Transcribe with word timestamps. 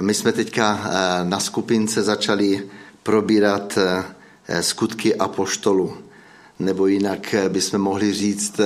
My 0.00 0.14
jsme 0.14 0.32
teďka 0.32 0.80
eh, 0.84 1.24
na 1.24 1.40
skupince 1.40 2.02
začali 2.02 2.68
probírat 3.02 3.78
eh, 3.78 4.62
skutky 4.62 5.14
apoštolu, 5.14 5.96
nebo 6.58 6.86
jinak 6.86 7.34
eh, 7.34 7.48
bychom 7.48 7.80
mohli 7.80 8.12
říct 8.12 8.60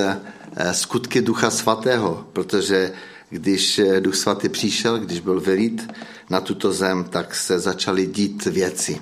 skutky 0.71 1.21
Ducha 1.21 1.49
Svatého, 1.49 2.25
protože 2.33 2.91
když 3.29 3.81
Duch 3.99 4.15
Svatý 4.15 4.49
přišel, 4.49 4.99
když 4.99 5.19
byl 5.19 5.41
vylít 5.41 5.93
na 6.29 6.41
tuto 6.41 6.73
zem, 6.73 7.03
tak 7.03 7.35
se 7.35 7.59
začaly 7.59 8.05
dít 8.05 8.45
věci. 8.45 9.01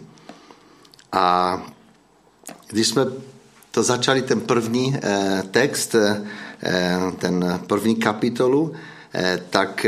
A 1.11 1.57
když 2.67 2.87
jsme 2.87 3.05
to 3.71 3.83
začali, 3.83 4.21
ten 4.21 4.41
první 4.41 4.97
text, 5.51 5.95
ten 7.17 7.59
první 7.67 7.95
kapitolu, 7.95 8.73
tak 9.49 9.85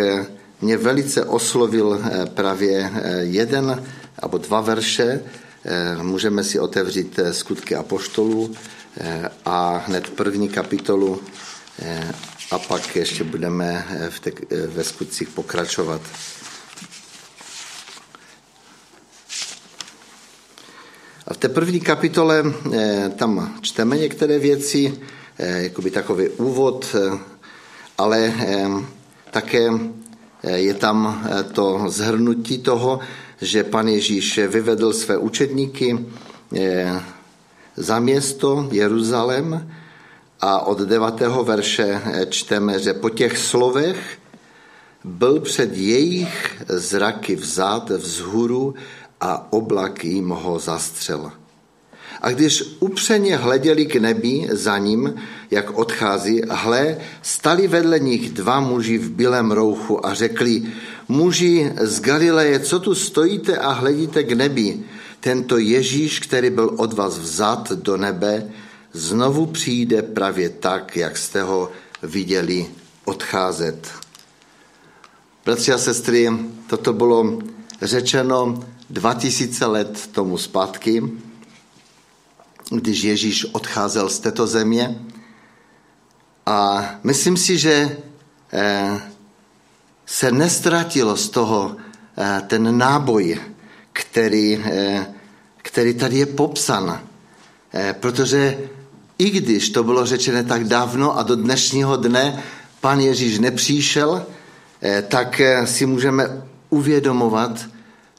mě 0.61 0.77
velice 0.77 1.25
oslovil 1.25 1.99
eh, 2.03 2.25
právě 2.25 2.91
eh, 2.93 3.17
jeden 3.19 3.83
nebo 4.21 4.37
dva 4.37 4.61
verše. 4.61 5.21
Eh, 5.65 6.03
můžeme 6.03 6.43
si 6.43 6.59
otevřít 6.59 7.19
skutky 7.31 7.75
apoštolů 7.75 8.55
a 9.45 9.83
hned 9.87 10.09
první 10.09 10.49
kapitolu 10.49 11.21
a 12.51 12.59
pak 12.59 12.95
ještě 12.95 13.23
budeme 13.23 13.87
v 14.09 14.19
te, 14.19 14.31
ve 14.67 14.83
skutcích 14.83 15.29
pokračovat. 15.29 16.01
A 21.27 21.33
v 21.33 21.37
té 21.37 21.49
první 21.49 21.79
kapitole 21.79 22.43
tam 23.15 23.57
čteme 23.61 23.97
některé 23.97 24.39
věci, 24.39 24.99
jakoby 25.37 25.91
takový 25.91 26.29
úvod, 26.29 26.95
ale 27.97 28.33
také 29.31 29.69
je 30.45 30.73
tam 30.73 31.25
eh, 31.25 31.43
to 31.43 31.83
zhrnutí 31.87 32.57
toho, 32.57 32.99
že 33.41 33.63
pan 33.63 33.87
Ježíš 33.87 34.37
vyvedl 34.47 34.93
své 34.93 35.17
učedníky 35.17 36.05
eh, 36.55 37.01
za 37.75 37.99
město 37.99 38.69
Jeruzalém 38.71 39.71
a 40.41 40.59
od 40.59 40.79
devátého 40.79 41.43
verše 41.43 42.01
eh, 42.05 42.25
čteme, 42.25 42.79
že 42.79 42.93
po 42.93 43.09
těch 43.09 43.37
slovech 43.37 44.17
byl 45.03 45.39
před 45.39 45.77
jejich 45.77 46.63
zraky 46.67 47.35
vzad 47.35 47.89
vzhůru 47.89 48.75
a 49.21 49.53
oblak 49.53 50.05
jim 50.05 50.29
ho 50.29 50.59
zastřel. 50.59 51.31
A 52.25 52.31
když 52.31 52.63
upřeně 52.79 53.37
hleděli 53.37 53.85
k 53.85 53.95
nebi 53.95 54.47
za 54.51 54.77
ním, 54.77 55.13
jak 55.51 55.77
odchází, 55.77 56.41
hle, 56.49 56.97
stali 57.21 57.67
vedle 57.67 57.99
nich 57.99 58.29
dva 58.29 58.59
muži 58.59 58.97
v 58.97 59.11
bílém 59.11 59.51
rouchu 59.51 60.05
a 60.05 60.13
řekli, 60.13 60.63
muži 61.07 61.71
z 61.81 62.01
Galileje, 62.01 62.59
co 62.59 62.79
tu 62.79 62.95
stojíte 62.95 63.57
a 63.57 63.71
hledíte 63.71 64.23
k 64.23 64.31
nebi? 64.31 64.79
Tento 65.19 65.57
Ježíš, 65.57 66.19
který 66.19 66.49
byl 66.49 66.73
od 66.77 66.93
vás 66.93 67.19
vzat 67.19 67.71
do 67.71 67.97
nebe, 67.97 68.49
znovu 68.93 69.45
přijde 69.45 70.01
právě 70.01 70.49
tak, 70.49 70.97
jak 70.97 71.17
jste 71.17 71.41
ho 71.43 71.71
viděli 72.03 72.65
odcházet. 73.05 73.87
Bratři 75.45 75.73
a 75.73 75.77
sestry, 75.77 76.29
toto 76.67 76.93
bylo 76.93 77.39
řečeno 77.81 78.65
2000 78.89 79.65
let 79.65 80.09
tomu 80.11 80.37
zpátky, 80.37 81.03
když 82.69 83.03
Ježíš 83.03 83.45
odcházel 83.51 84.09
z 84.09 84.19
této 84.19 84.47
země. 84.47 84.99
A 86.45 86.89
myslím 87.03 87.37
si, 87.37 87.57
že 87.57 87.97
eh, 88.53 89.01
se 90.05 90.31
nestratilo 90.31 91.17
z 91.17 91.29
toho 91.29 91.75
eh, 92.17 92.41
ten 92.47 92.77
náboj, 92.77 93.39
který, 93.93 94.63
eh, 94.65 95.07
který 95.57 95.93
tady 95.93 96.17
je 96.17 96.25
popsan. 96.25 97.01
Protože 97.99 98.57
i 99.17 99.29
když 99.29 99.69
to 99.69 99.83
bylo 99.83 100.05
řečené 100.05 100.43
tak 100.43 100.63
dávno 100.63 101.17
a 101.17 101.23
do 101.23 101.35
dnešního 101.35 101.97
dne 101.97 102.43
pan 102.81 102.99
Ježíš 102.99 103.39
nepřišel, 103.39 104.25
tak 105.07 105.41
si 105.65 105.85
můžeme 105.85 106.43
uvědomovat, 106.69 107.65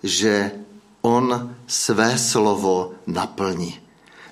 že 0.02 0.50
on 1.00 1.56
své 1.66 2.18
slovo 2.18 2.92
naplní 3.06 3.85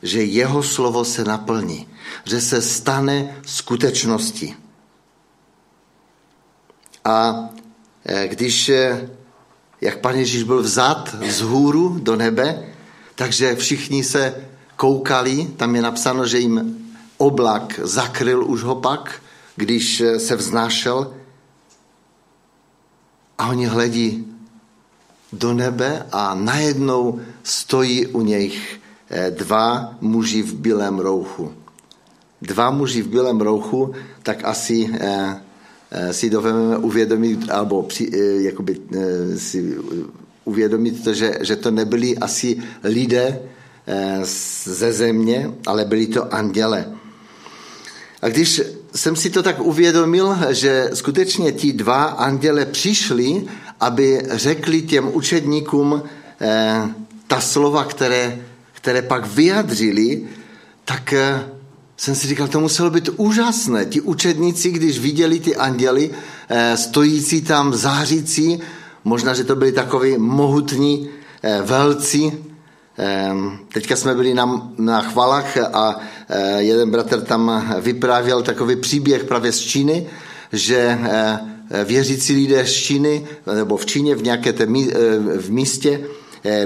že 0.04 0.22
jeho 0.22 0.62
slovo 0.62 1.04
se 1.04 1.24
naplní, 1.24 1.88
že 2.24 2.40
se 2.40 2.62
stane 2.62 3.40
skutečností. 3.46 4.56
A 7.04 7.48
eh, 8.04 8.28
když, 8.28 8.68
eh, 8.68 9.10
jak 9.80 10.00
pan 10.00 10.14
Ježíš 10.14 10.42
byl 10.42 10.62
vzat 10.62 11.16
z 11.28 11.40
hůru 11.40 11.98
do 11.98 12.16
nebe, 12.16 12.68
takže 13.14 13.56
všichni 13.56 14.04
se 14.04 14.44
koukali, 14.76 15.48
tam 15.56 15.76
je 15.76 15.82
napsáno, 15.82 16.26
že 16.26 16.38
jim 16.38 16.84
oblak 17.16 17.80
zakryl 17.82 18.44
už 18.44 18.62
ho 18.62 18.74
pak, 18.76 19.22
když 19.56 20.00
eh, 20.00 20.18
se 20.20 20.36
vznášel 20.36 21.14
a 23.38 23.48
oni 23.48 23.66
hledí 23.66 24.28
do 25.32 25.52
nebe 25.52 26.06
a 26.12 26.34
najednou 26.34 27.20
stojí 27.42 28.06
u 28.06 28.20
nich 28.20 28.83
dva 29.30 29.94
muži 30.00 30.42
v 30.42 30.54
bílém 30.54 30.98
rouchu. 30.98 31.52
Dva 32.42 32.70
muži 32.70 33.02
v 33.02 33.08
bílém 33.08 33.40
rouchu, 33.40 33.92
tak 34.22 34.44
asi 34.44 34.90
eh, 34.92 35.40
eh, 35.90 36.12
si 36.12 36.30
dovedeme 36.30 36.78
uvědomit, 36.78 37.50
alebo 37.50 37.82
při, 37.82 38.10
jakoby, 38.38 38.80
si 39.36 39.76
uvědomit 40.44 41.04
to, 41.04 41.14
že, 41.14 41.38
že 41.40 41.56
to 41.56 41.70
nebyli 41.70 42.18
asi 42.18 42.56
lidé 42.84 43.42
ze 44.64 44.92
země, 44.92 45.50
ale 45.66 45.84
byli 45.84 46.06
to 46.06 46.34
anděle. 46.34 46.86
A 48.22 48.28
když 48.28 48.62
jsem 48.94 49.16
si 49.16 49.30
to 49.30 49.42
tak 49.42 49.60
uvědomil, 49.60 50.36
že 50.50 50.90
skutečně 50.94 51.52
ti 51.52 51.72
dva 51.72 52.04
anděle 52.04 52.66
přišli, 52.66 53.44
aby 53.80 54.22
řekli 54.30 54.82
těm 54.82 55.10
učedníkům 55.12 56.02
ta 57.26 57.40
slova, 57.40 57.84
které 57.84 58.40
které 58.84 59.02
pak 59.02 59.26
vyjadřili, 59.26 60.22
tak 60.84 61.12
eh, 61.12 61.44
jsem 61.96 62.14
si 62.14 62.26
říkal, 62.26 62.48
to 62.48 62.60
muselo 62.60 62.90
být 62.90 63.08
úžasné. 63.16 63.86
Ti 63.86 64.00
učedníci, 64.00 64.70
když 64.70 64.98
viděli 64.98 65.40
ty 65.40 65.56
anděly 65.56 66.10
eh, 66.48 66.76
stojící 66.76 67.42
tam, 67.42 67.74
zářící, 67.74 68.60
možná, 69.04 69.34
že 69.34 69.44
to 69.44 69.56
byli 69.56 69.72
takový 69.72 70.18
mohutní 70.18 71.08
eh, 71.42 71.62
velci. 71.64 72.32
Ehm, 72.98 73.58
teďka 73.72 73.96
jsme 73.96 74.14
byli 74.14 74.34
na, 74.34 74.68
na 74.78 75.00
chvalách 75.00 75.56
a 75.56 75.96
jeden 76.58 76.90
bratr 76.90 77.20
tam 77.20 77.74
vyprávěl 77.80 78.42
takový 78.42 78.76
příběh 78.76 79.24
právě 79.24 79.52
z 79.52 79.60
Číny, 79.60 80.06
že 80.52 80.98
věřící 81.84 82.34
lidé 82.34 82.66
z 82.66 82.72
Číny, 82.72 83.26
nebo 83.54 83.76
v 83.76 83.86
Číně 83.86 84.14
v 84.14 84.22
nějaké 84.22 84.52
té, 84.52 84.66
v 85.36 85.48
místě, 85.48 86.00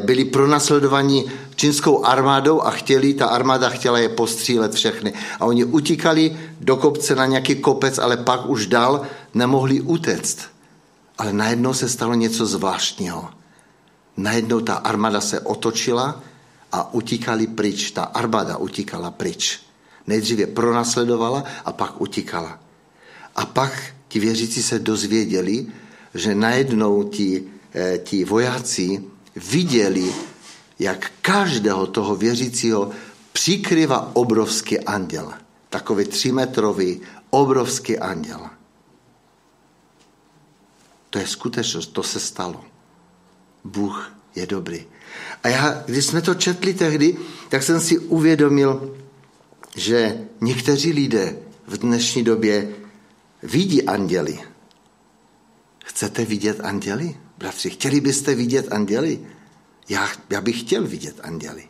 byli 0.00 0.24
pronásledovaní 0.24 1.24
čínskou 1.56 2.04
armádou 2.04 2.60
a 2.60 2.70
chtěli, 2.70 3.14
ta 3.14 3.26
armáda 3.26 3.68
chtěla 3.68 3.98
je 3.98 4.08
postřílet 4.08 4.74
všechny. 4.74 5.12
A 5.40 5.46
oni 5.46 5.64
utíkali 5.64 6.36
do 6.60 6.76
kopce 6.76 7.14
na 7.14 7.26
nějaký 7.26 7.56
kopec, 7.56 7.98
ale 7.98 8.16
pak 8.16 8.48
už 8.48 8.66
dál 8.66 9.02
nemohli 9.34 9.80
utéct. 9.80 10.38
Ale 11.18 11.32
najednou 11.32 11.74
se 11.74 11.88
stalo 11.88 12.14
něco 12.14 12.46
zvláštního. 12.46 13.30
Najednou 14.16 14.60
ta 14.60 14.74
armáda 14.74 15.20
se 15.20 15.40
otočila 15.40 16.22
a 16.72 16.94
utíkali 16.94 17.46
pryč. 17.46 17.90
Ta 17.90 18.02
armáda 18.02 18.56
utíkala 18.56 19.10
pryč. 19.10 19.60
Nejdříve 20.06 20.46
pronásledovala 20.46 21.44
a 21.64 21.72
pak 21.72 22.00
utíkala. 22.00 22.58
A 23.36 23.46
pak 23.46 23.82
ti 24.08 24.20
věřící 24.20 24.62
se 24.62 24.78
dozvěděli, 24.78 25.66
že 26.14 26.34
najednou 26.34 27.02
ti, 27.02 27.44
eh, 27.74 27.98
ti 27.98 28.24
vojáci 28.24 29.04
viděli 29.38 30.14
jak 30.78 31.12
každého 31.22 31.86
toho 31.86 32.16
věřícího 32.16 32.90
přikrývá 33.32 34.10
obrovský 34.16 34.80
anděl. 34.80 35.32
Takový 35.68 36.04
třímetrový 36.04 37.00
obrovský 37.30 37.98
anděl. 37.98 38.40
To 41.10 41.18
je 41.18 41.26
skutečnost, 41.26 41.86
to 41.86 42.02
se 42.02 42.20
stalo. 42.20 42.64
Bůh 43.64 44.12
je 44.34 44.46
dobrý. 44.46 44.86
A 45.44 45.48
já, 45.48 45.82
když 45.86 46.06
jsme 46.06 46.22
to 46.22 46.34
četli 46.34 46.74
tehdy, 46.74 47.16
tak 47.48 47.62
jsem 47.62 47.80
si 47.80 47.98
uvědomil, 47.98 48.96
že 49.76 50.24
někteří 50.40 50.92
lidé 50.92 51.38
v 51.66 51.78
dnešní 51.78 52.24
době 52.24 52.68
vidí 53.42 53.82
anděly. 53.82 54.38
Chcete 55.84 56.24
vidět 56.24 56.60
anděly? 56.60 57.27
Bratři, 57.38 57.70
chtěli 57.70 58.00
byste 58.00 58.34
vidět 58.34 58.72
anděly? 58.72 59.20
Já, 59.88 60.08
já 60.30 60.40
bych 60.40 60.60
chtěl 60.60 60.86
vidět 60.86 61.20
anděly. 61.22 61.68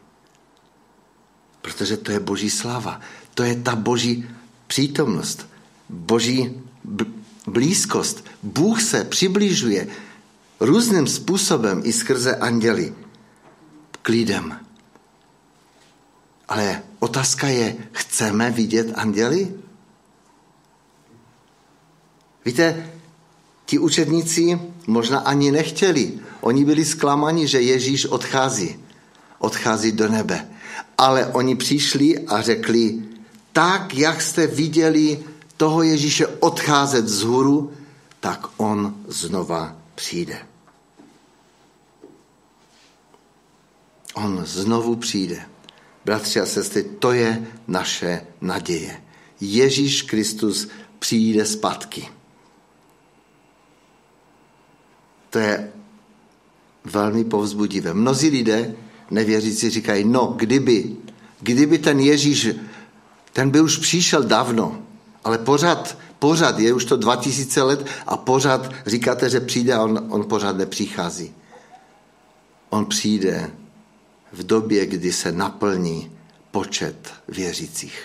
Protože 1.63 1.97
to 1.97 2.13
je 2.13 2.21
boží 2.21 2.51
sláva. 2.51 3.01
To 3.35 3.43
je 3.43 3.57
ta 3.57 3.77
boží 3.77 4.29
přítomnost. 4.67 5.47
Boží 5.89 6.63
blízkost. 7.47 8.25
Bůh 8.43 8.83
se 8.83 9.05
přibližuje 9.05 9.89
různým 10.61 11.07
způsobem 11.07 11.81
i 11.85 11.93
skrze 11.93 12.37
anděli 12.37 12.95
klidem. 14.03 14.61
Ale 16.49 16.83
otázka 16.99 17.49
je, 17.49 17.77
chceme 17.93 18.51
vidět 18.51 18.93
anděli? 18.95 19.55
Víte, 22.45 22.93
ti 23.69 23.79
učedníci 23.79 24.61
možná 24.87 25.19
ani 25.19 25.53
nechtěli. 25.53 26.13
Oni 26.41 26.65
byli 26.65 26.85
zklamaní, 26.85 27.49
že 27.49 27.61
Ježíš 27.61 28.07
odchází. 28.07 28.81
Odchází 29.39 29.93
do 29.93 30.09
nebe. 30.09 30.49
Ale 30.99 31.27
oni 31.27 31.57
přišli 31.57 32.19
a 32.19 32.41
řekli, 32.41 33.03
tak, 33.53 33.95
jak 33.95 34.23
jste 34.23 34.47
viděli 34.47 35.25
toho 35.57 35.83
Ježíše 35.83 36.27
odcházet 36.27 37.09
z 37.09 37.23
hůru, 37.23 37.73
tak 38.21 38.47
on 38.57 38.95
znova 39.09 39.77
přijde. 39.95 40.39
On 44.15 44.43
znovu 44.45 44.97
přijde. 44.97 45.43
Bratři 46.05 46.41
a 46.41 46.47
sestry, 46.47 46.83
to 46.83 47.13
je 47.13 47.47
naše 47.67 48.27
naděje. 48.41 49.03
Ježíš 49.41 50.03
Kristus 50.03 50.69
přijde 50.99 51.47
zpátky. 51.47 52.18
To 55.31 55.39
je 55.39 55.73
velmi 56.85 57.25
povzbudivé. 57.25 57.95
Mnozí 57.95 58.29
lidé, 58.29 58.75
nevěřící, 59.11 59.71
říkají, 59.71 60.05
no, 60.05 60.35
kdyby, 60.37 60.97
kdyby 61.41 61.79
ten 61.79 62.01
Ježíš, 62.01 62.49
ten 63.33 63.51
by 63.51 63.61
už 63.61 63.77
přišel 63.77 64.23
dávno, 64.23 64.83
ale 65.25 65.39
pořád, 65.39 65.99
pořád, 66.19 66.59
je 66.59 66.73
už 66.73 66.85
to 66.85 66.97
2000 66.97 67.63
let 67.63 67.87
a 68.07 68.17
pořád 68.17 68.73
říkáte, 68.87 69.31
že 69.31 69.41
přijde 69.41 69.75
a 69.75 69.83
on, 69.83 70.07
on 70.09 70.25
pořád 70.25 70.57
nepřichází. 70.57 71.35
On 72.71 72.87
přijde 72.87 73.51
v 74.33 74.47
době, 74.47 74.87
kdy 74.87 75.13
se 75.13 75.33
naplní 75.33 76.13
počet 76.51 77.13
věřících. 77.29 78.03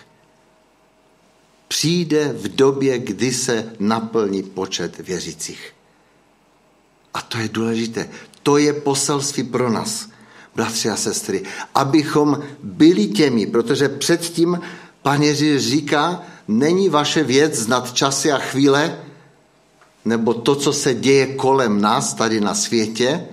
Přijde 1.68 2.34
v 2.34 2.56
době, 2.56 3.00
kdy 3.00 3.34
se 3.34 3.74
naplní 3.80 4.44
počet 4.44 5.00
věřících. 5.00 5.74
A 7.13 7.21
to 7.21 7.38
je 7.38 7.50
důležité. 7.50 8.10
To 8.44 8.57
je 8.57 8.74
poselství 8.74 9.44
pro 9.44 9.69
nás, 9.69 10.10
bratři 10.56 10.89
a 10.89 10.95
sestry, 10.95 11.44
abychom 11.75 12.39
byli 12.63 13.07
těmi, 13.07 13.48
protože 13.48 13.89
předtím 13.89 14.60
pan 15.01 15.21
Ježíš 15.21 15.62
říká, 15.62 16.24
není 16.48 16.89
vaše 16.89 17.24
věc 17.24 17.56
znat 17.56 17.94
časy 17.94 18.31
a 18.31 18.38
chvíle, 18.38 19.00
nebo 20.06 20.33
to, 20.33 20.56
co 20.56 20.74
se 20.74 20.94
děje 20.94 21.36
kolem 21.36 21.81
nás 21.81 22.13
tady 22.13 22.42
na 22.42 22.56
světě, 22.56 23.27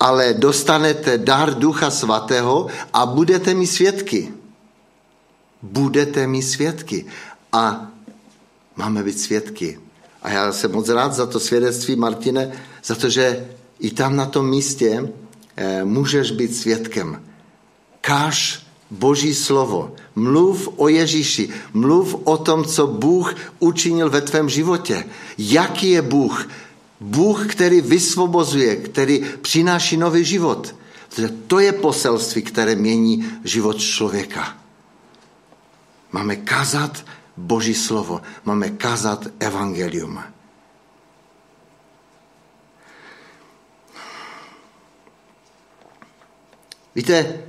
ale 0.00 0.34
dostanete 0.34 1.18
dar 1.18 1.54
Ducha 1.54 1.90
Svatého 1.90 2.66
a 2.92 3.06
budete 3.06 3.54
mi 3.54 3.66
svědky. 3.66 4.32
Budete 5.62 6.26
mi 6.26 6.42
svědky. 6.42 7.06
A 7.52 7.90
máme 8.76 9.02
být 9.02 9.20
svědky. 9.20 9.87
A 10.22 10.30
já 10.30 10.52
jsem 10.52 10.72
moc 10.72 10.88
rád 10.88 11.12
za 11.14 11.26
to 11.26 11.40
svědectví, 11.40 11.96
Martine, 11.96 12.52
za 12.84 12.94
to, 12.94 13.08
že 13.08 13.48
i 13.80 13.90
tam 13.90 14.16
na 14.16 14.26
tom 14.26 14.50
místě 14.50 15.12
eh, 15.56 15.84
můžeš 15.84 16.30
být 16.30 16.56
svědkem. 16.56 17.22
Káž 18.00 18.68
Boží 18.90 19.34
slovo. 19.34 19.94
Mluv 20.14 20.68
o 20.76 20.88
Ježíši. 20.88 21.48
Mluv 21.72 22.14
o 22.24 22.36
tom, 22.36 22.64
co 22.64 22.86
Bůh 22.86 23.34
učinil 23.58 24.10
ve 24.10 24.20
tvém 24.20 24.48
životě. 24.48 25.04
Jaký 25.38 25.90
je 25.90 26.02
Bůh? 26.02 26.48
Bůh, 27.00 27.46
který 27.46 27.80
vysvobozuje, 27.80 28.76
který 28.76 29.26
přináší 29.42 29.96
nový 29.96 30.24
život. 30.24 30.74
To 31.46 31.58
je 31.58 31.72
poselství, 31.72 32.42
které 32.42 32.74
mění 32.74 33.24
život 33.44 33.78
člověka. 33.78 34.56
Máme 36.12 36.36
kázat 36.36 37.04
Boží 37.38 37.74
slovo, 37.74 38.20
máme 38.44 38.70
kázat 38.70 39.26
evangelium. 39.38 40.18
Víte, 46.94 47.42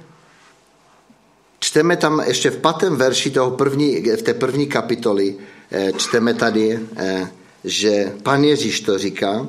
čteme 1.60 1.98
tam 1.98 2.20
ještě 2.28 2.50
v 2.50 2.58
patém 2.58 2.96
verši 2.96 3.32
toho 3.32 3.52
první, 3.52 4.02
v 4.02 4.22
té 4.22 4.34
první 4.34 4.68
kapitoly, 4.68 5.36
eh, 5.72 5.92
čteme 5.98 6.34
tady, 6.34 6.80
eh, 6.96 7.32
že 7.64 8.14
pan 8.24 8.44
Ježíš 8.44 8.82
to 8.82 8.98
říká, 8.98 9.48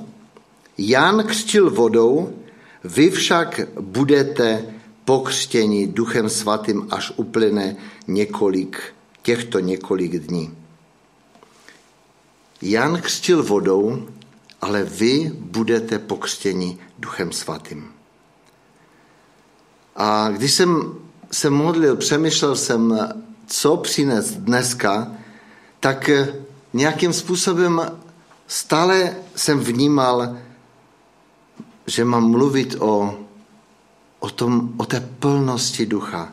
Jan 0.78 1.24
křtil 1.24 1.70
vodou, 1.70 2.32
vy 2.84 3.10
však 3.10 3.60
budete 3.80 4.64
pokřtěni 5.04 5.86
duchem 5.86 6.28
svatým, 6.28 6.86
až 6.90 7.12
uplyne 7.16 7.76
několik, 8.08 8.82
těchto 9.22 9.60
několik 9.60 10.18
dní. 10.18 10.56
Jan 12.62 13.00
křtil 13.00 13.42
vodou, 13.42 14.08
ale 14.60 14.84
vy 14.84 15.32
budete 15.34 15.98
pokřtěni 15.98 16.78
duchem 16.98 17.32
svatým. 17.32 17.92
A 19.96 20.28
když 20.28 20.52
jsem 20.52 20.94
se 21.32 21.50
modlil, 21.50 21.96
přemýšlel 21.96 22.56
jsem, 22.56 23.08
co 23.46 23.76
přines 23.76 24.30
dneska, 24.30 25.12
tak 25.80 26.10
nějakým 26.72 27.12
způsobem 27.12 27.98
stále 28.46 29.16
jsem 29.36 29.60
vnímal, 29.60 30.36
že 31.86 32.04
mám 32.04 32.30
mluvit 32.30 32.76
o, 32.78 33.18
o, 34.18 34.30
tom, 34.30 34.74
o 34.76 34.86
té 34.86 35.00
plnosti 35.00 35.86
ducha. 35.86 36.32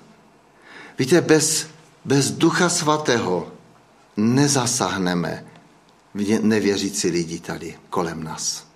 Víte, 0.99 1.21
bez, 1.21 1.67
bez 2.07 2.31
ducha 2.31 2.69
svatého 2.69 3.51
nezasáhneme 4.17 5.45
nevěřící 6.41 7.09
lidi 7.09 7.39
tady 7.39 7.75
kolem 7.89 8.23
nás. 8.23 8.67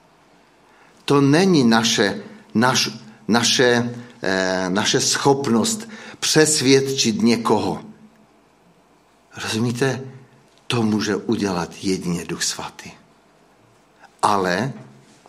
To 1.06 1.22
není 1.22 1.64
naše, 1.64 2.24
naš, 2.54 2.90
naše, 3.28 3.96
eh, 4.22 4.66
naše 4.70 5.02
schopnost 5.02 5.90
přesvědčit 6.20 7.22
někoho. 7.22 7.82
Rozumíte? 9.44 10.02
To 10.68 10.84
může 10.84 11.16
udělat 11.16 11.72
jedině 11.82 12.26
Duch 12.26 12.44
Svatý. 12.44 12.92
Ale 14.22 14.74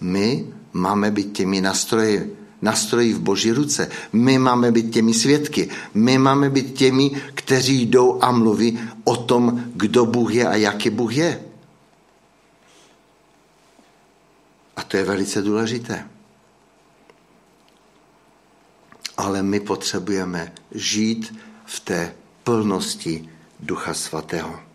my 0.01 0.47
máme 0.73 1.11
být 1.11 1.33
těmi 1.33 1.61
nastroji, 1.61 2.42
nastroji 2.63 3.13
v 3.13 3.21
Boží 3.21 3.53
ruce. 3.53 3.91
My 4.13 4.39
máme 4.39 4.71
být 4.73 4.91
těmi 4.91 5.15
svědky. 5.15 5.71
My 5.95 6.19
máme 6.19 6.51
být 6.51 6.73
těmi, 6.73 7.11
kteří 7.35 7.87
jdou 7.87 8.23
a 8.23 8.31
mluví 8.31 8.79
o 9.05 9.17
tom, 9.17 9.65
kdo 9.75 10.07
Bůh 10.07 10.35
je 10.35 10.49
a 10.49 10.55
jaký 10.57 10.91
Bůh 10.91 11.17
je. 11.17 11.43
A 14.77 14.83
to 14.83 14.97
je 14.97 15.05
velice 15.05 15.43
důležité. 15.43 16.09
Ale 19.17 19.43
my 19.43 19.61
potřebujeme 19.61 20.53
žít 20.71 21.39
v 21.67 21.81
té 21.81 22.15
plnosti 22.45 23.29
Ducha 23.61 23.95
Svatého. 23.95 24.72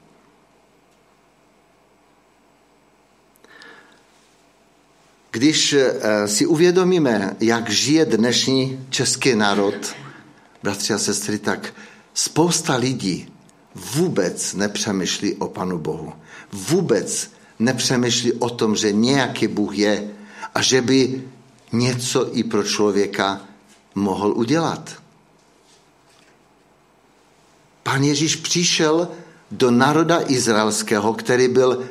Když 5.38 5.74
eh, 5.74 6.28
si 6.28 6.46
uvědomíme, 6.46 7.36
jak 7.40 7.70
žije 7.70 8.06
dnešní 8.06 8.86
český 8.90 9.36
národ, 9.36 9.76
bratři 10.64 10.94
a 10.94 10.98
sestry, 10.98 11.40
tak 11.40 11.74
spousta 12.14 12.76
lidí 12.76 13.30
vůbec 13.76 14.54
nepřemýšlí 14.54 15.34
o 15.34 15.48
Panu 15.48 15.78
Bohu. 15.78 16.14
Vůbec 16.52 17.32
nepřemýšlí 17.60 18.34
o 18.34 18.50
tom, 18.50 18.76
že 18.76 18.92
nějaký 18.92 19.48
Bůh 19.48 19.78
je 19.78 20.10
a 20.56 20.62
že 20.62 20.82
by 20.82 21.24
něco 21.72 22.38
i 22.38 22.44
pro 22.44 22.64
člověka 22.64 23.42
mohl 23.96 24.34
udělat. 24.34 24.90
Pan 27.84 28.04
Ježíš 28.04 28.36
přišel 28.36 29.08
do 29.52 29.72
národa 29.72 30.20
izraelského, 30.28 31.14
který 31.14 31.48
byl, 31.48 31.86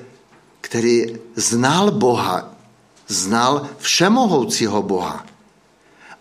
který 0.61 1.07
znal 1.37 1.91
Boha, 1.91 2.56
znal 3.07 3.69
všemohoucího 3.79 4.83
Boha. 4.83 5.27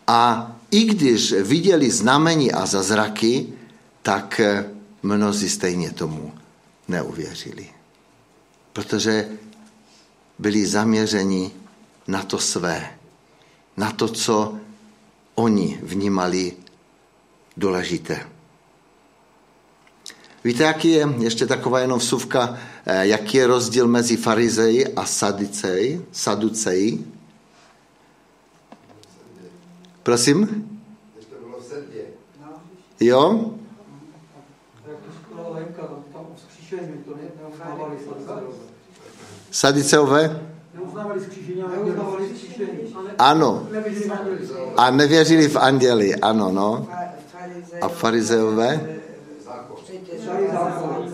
A 0.08 0.52
i 0.72 0.84
když 0.84 1.34
viděli 1.34 1.92
znamení 1.92 2.52
a 2.52 2.66
zazraky, 2.66 3.48
tak 4.02 4.42
mnozí 5.04 5.50
stejně 5.50 5.92
tomu 5.92 6.34
neuvěřili. 6.88 7.70
Protože 8.74 9.30
byli 10.40 10.68
zaměřeni 10.68 11.52
na 12.08 12.24
to 12.24 12.40
své, 12.40 12.98
na 13.78 13.92
to, 13.92 14.08
co 14.08 14.58
oni 15.36 15.80
vnímali 15.84 16.54
důležité. 17.58 18.35
Víte, 20.46 20.64
jaký 20.64 20.92
je, 20.92 21.08
ještě 21.18 21.48
taková 21.48 21.80
jenom 21.80 22.00
vsuvka, 22.00 22.58
eh, 22.86 23.08
jaký 23.08 23.38
je 23.38 23.48
rozdíl 23.48 23.88
mezi 23.88 24.18
farizeji 24.18 24.88
a 24.88 25.06
sadicej, 25.06 26.02
saduceji? 26.12 27.12
Prosím? 30.04 30.70
Jo? 33.00 33.52
Sadiceové? 39.52 40.42
Ano. 43.18 43.68
A 44.78 44.92
nevěřili 44.92 45.48
v 45.48 45.58
anděli, 45.58 46.16
ano, 46.16 46.52
no. 46.52 46.88
A 47.82 47.88
farizeové? 47.88 49.02
Dali 50.26 50.48
zákon. 50.48 51.06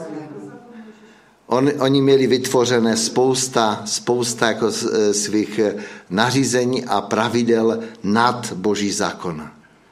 On, 1.52 1.72
oni 1.80 2.02
měli 2.02 2.28
vytvořené 2.28 2.98
spousta, 2.98 3.82
spousta 3.86 4.48
jako 4.48 4.68
eh, 4.68 5.14
svých 5.14 5.60
eh, 5.60 5.76
nařízení 6.10 6.86
a 6.86 7.02
pravidel 7.02 7.80
nad 8.04 8.54
boží 8.54 8.92
zákon. 8.92 9.50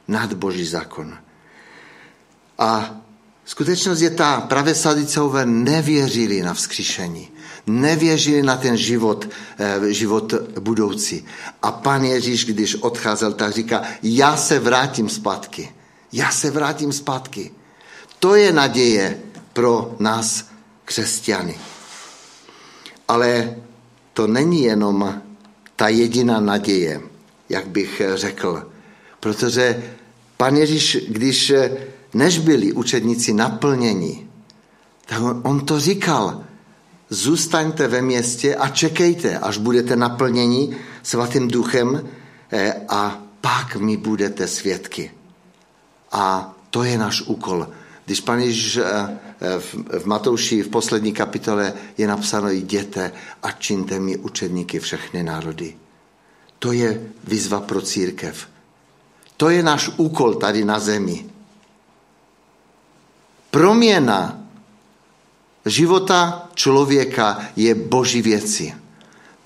Nad 0.08 0.32
boží 0.32 0.66
zákon. 0.66 1.16
A 2.58 2.96
skutečnost 3.44 4.00
je 4.00 4.10
ta, 4.10 4.40
právě 4.40 4.74
sadicové 4.74 5.46
nevěřili 5.46 6.42
na 6.42 6.54
vzkříšení. 6.54 7.28
Nevěřili 7.66 8.42
na 8.42 8.56
ten 8.56 8.76
život, 8.76 9.28
eh, 9.58 9.92
život 9.92 10.34
budoucí. 10.60 11.24
A 11.62 11.72
pan 11.72 12.04
Ježíš, 12.04 12.44
když 12.44 12.74
odcházel, 12.74 13.32
tak 13.32 13.52
říká, 13.52 13.82
já 14.02 14.36
se 14.36 14.58
vrátím 14.58 15.08
zpátky. 15.08 15.72
Já 16.12 16.30
se 16.30 16.50
vrátím 16.50 16.92
zpátky. 16.92 17.50
To 18.18 18.34
je 18.34 18.52
naděje 18.52 19.18
pro 19.52 19.96
nás, 19.98 20.50
křesťany. 20.90 21.54
Ale 23.08 23.56
to 24.12 24.26
není 24.26 24.62
jenom 24.62 25.22
ta 25.76 25.88
jediná 25.88 26.40
naděje, 26.40 27.00
jak 27.48 27.68
bych 27.68 28.02
řekl. 28.14 28.70
Protože 29.20 29.82
pan 30.36 30.56
Ježíš, 30.56 31.06
když 31.08 31.52
než 32.14 32.38
byli 32.38 32.72
učedníci 32.72 33.32
naplněni, 33.32 34.26
tak 35.06 35.22
on, 35.42 35.66
to 35.66 35.80
říkal, 35.80 36.44
zůstaňte 37.10 37.88
ve 37.88 38.02
městě 38.02 38.54
a 38.54 38.68
čekejte, 38.68 39.38
až 39.38 39.58
budete 39.58 39.96
naplněni 39.96 40.76
svatým 41.02 41.48
duchem 41.48 42.02
eh, 42.50 42.74
a 42.88 43.22
pak 43.40 43.76
mi 43.76 43.96
budete 43.96 44.46
svědky. 44.46 45.10
A 46.12 46.54
to 46.70 46.82
je 46.82 46.98
náš 46.98 47.22
úkol. 47.22 47.68
Když 48.10 48.20
pan 48.20 48.40
Ježíš 48.42 48.76
eh, 48.76 48.82
eh, 48.82 49.60
v- 49.98 50.06
Matouši 50.06 50.62
v 50.62 50.68
poslední 50.68 51.12
kapitole 51.12 51.72
je 51.98 52.06
napsáno 52.06 52.50
jděte 52.50 53.12
a 53.42 53.52
čiňte 53.52 54.00
mi 54.00 54.16
učedníky 54.16 54.78
všechny 54.78 55.22
národy. 55.22 55.76
To 56.58 56.72
je 56.72 57.06
výzva 57.24 57.60
pro 57.60 57.78
církev. 57.82 58.48
To 59.36 59.50
je 59.50 59.62
náš 59.62 59.90
úkol 59.96 60.34
tady 60.34 60.64
na 60.64 60.78
zemi. 60.78 61.26
Proměna 63.50 64.42
života 65.66 66.50
člověka 66.54 67.46
je 67.56 67.74
boží 67.74 68.22
věci. 68.22 68.74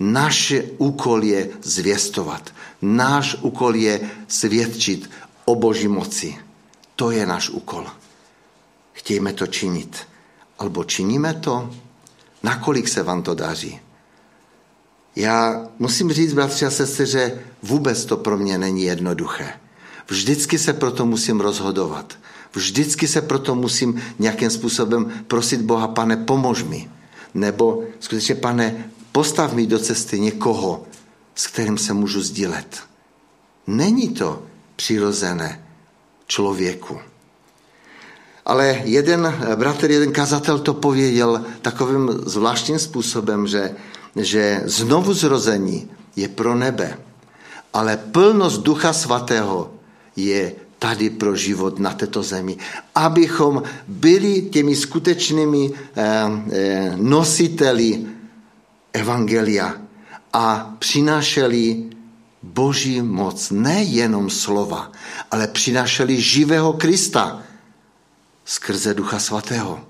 Náš 0.00 0.54
úkol 0.78 1.24
je 1.24 1.48
zvěstovat. 1.62 2.48
Náš 2.82 3.36
úkol 3.44 3.76
je 3.76 4.00
svědčit 4.28 5.10
o 5.44 5.54
boží 5.54 5.88
moci. 5.88 6.38
To 6.96 7.10
je 7.10 7.26
náš 7.26 7.50
úkol. 7.50 8.03
Chtějme 8.94 9.32
to 9.32 9.46
činit. 9.46 10.06
Albo 10.58 10.84
činíme 10.84 11.34
to? 11.34 11.70
Nakolik 12.42 12.88
se 12.88 13.02
vám 13.02 13.22
to 13.22 13.34
daří? 13.34 13.80
Já 15.16 15.68
musím 15.78 16.12
říct, 16.12 16.34
bratři 16.34 16.66
a 16.66 16.70
sestry, 16.70 17.06
že 17.06 17.42
vůbec 17.62 18.04
to 18.04 18.16
pro 18.16 18.38
mě 18.38 18.58
není 18.58 18.82
jednoduché. 18.82 19.52
Vždycky 20.08 20.58
se 20.58 20.72
proto 20.72 21.06
musím 21.06 21.40
rozhodovat. 21.40 22.14
Vždycky 22.54 23.08
se 23.08 23.22
proto 23.22 23.54
musím 23.54 24.02
nějakým 24.18 24.50
způsobem 24.50 25.24
prosit 25.26 25.60
Boha, 25.60 25.88
pane, 25.88 26.16
pomož 26.16 26.62
mi. 26.62 26.90
Nebo 27.34 27.84
skutečně, 28.00 28.34
pane, 28.34 28.90
postav 29.12 29.52
mi 29.52 29.66
do 29.66 29.78
cesty 29.78 30.20
někoho, 30.20 30.86
s 31.34 31.46
kterým 31.46 31.78
se 31.78 31.92
můžu 31.92 32.22
sdílet. 32.22 32.82
Není 33.66 34.08
to 34.08 34.42
přirozené 34.76 35.66
člověku. 36.26 37.00
Ale 38.44 38.82
jeden 38.84 39.34
bratr, 39.56 39.90
jeden 39.90 40.12
kazatel 40.12 40.58
to 40.58 40.74
pověděl 40.74 41.44
takovým 41.62 42.10
zvláštním 42.26 42.78
způsobem, 42.78 43.46
že, 43.46 43.70
že 44.16 44.62
znovu 44.64 45.14
zrození 45.14 45.90
je 46.16 46.28
pro 46.28 46.54
nebe, 46.54 46.98
ale 47.72 47.96
plnost 47.96 48.62
Ducha 48.62 48.92
Svatého 48.92 49.74
je 50.16 50.52
tady 50.78 51.10
pro 51.10 51.36
život 51.36 51.78
na 51.78 51.90
této 51.90 52.22
zemi. 52.22 52.56
Abychom 52.94 53.62
byli 53.88 54.42
těmi 54.42 54.76
skutečnými 54.76 55.70
eh, 55.72 56.04
eh, 56.52 56.92
nositeli 56.96 58.06
evangelia 58.92 59.74
a 60.32 60.74
přinášeli 60.78 61.84
boží 62.42 63.02
moc, 63.02 63.50
nejenom 63.50 64.30
slova, 64.30 64.92
ale 65.30 65.48
přinášeli 65.48 66.20
živého 66.20 66.72
Krista 66.72 67.42
skrze 68.44 68.94
Ducha 68.94 69.18
Svatého. 69.18 69.80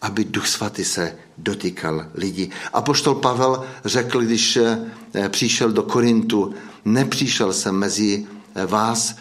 Aby 0.00 0.24
Duch 0.24 0.46
Svatý 0.46 0.84
se 0.84 1.16
dotýkal 1.38 2.06
lidí. 2.14 2.50
A 2.72 2.82
poštol 2.82 3.14
Pavel 3.14 3.64
řekl, 3.84 4.20
když 4.20 4.56
eh, 4.56 5.28
přišel 5.28 5.72
do 5.72 5.82
Korintu, 5.82 6.54
nepřišel 6.84 7.52
jsem 7.52 7.74
mezi 7.74 8.26
eh, 8.54 8.66
vás 8.66 9.16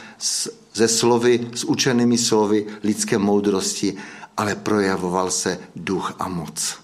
ze 0.74 0.88
slovy, 0.88 1.48
s 1.54 1.64
učenými 1.64 2.18
slovy 2.18 2.66
lidské 2.84 3.18
moudrosti, 3.18 3.96
ale 4.38 4.56
projavoval 4.56 5.32
se 5.32 5.60
duch 5.76 6.14
a 6.20 6.28
moc. 6.28 6.84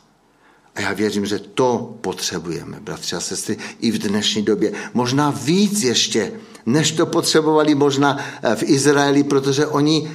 A 0.75 0.81
já 0.81 0.93
věřím, 0.93 1.25
že 1.25 1.39
to 1.39 1.97
potřebujeme, 2.01 2.79
bratři 2.79 3.15
a 3.15 3.19
sestry, 3.19 3.57
i 3.79 3.91
v 3.91 3.97
dnešní 3.97 4.41
době. 4.41 4.71
Možná 4.93 5.29
víc 5.29 5.83
ještě, 5.83 6.31
než 6.69 6.91
to 6.91 7.05
potřebovali 7.05 7.75
možná 7.75 8.17
eh, 8.17 8.55
v 8.55 8.63
Izraeli, 8.63 9.23
protože 9.23 9.67
oni 9.67 10.11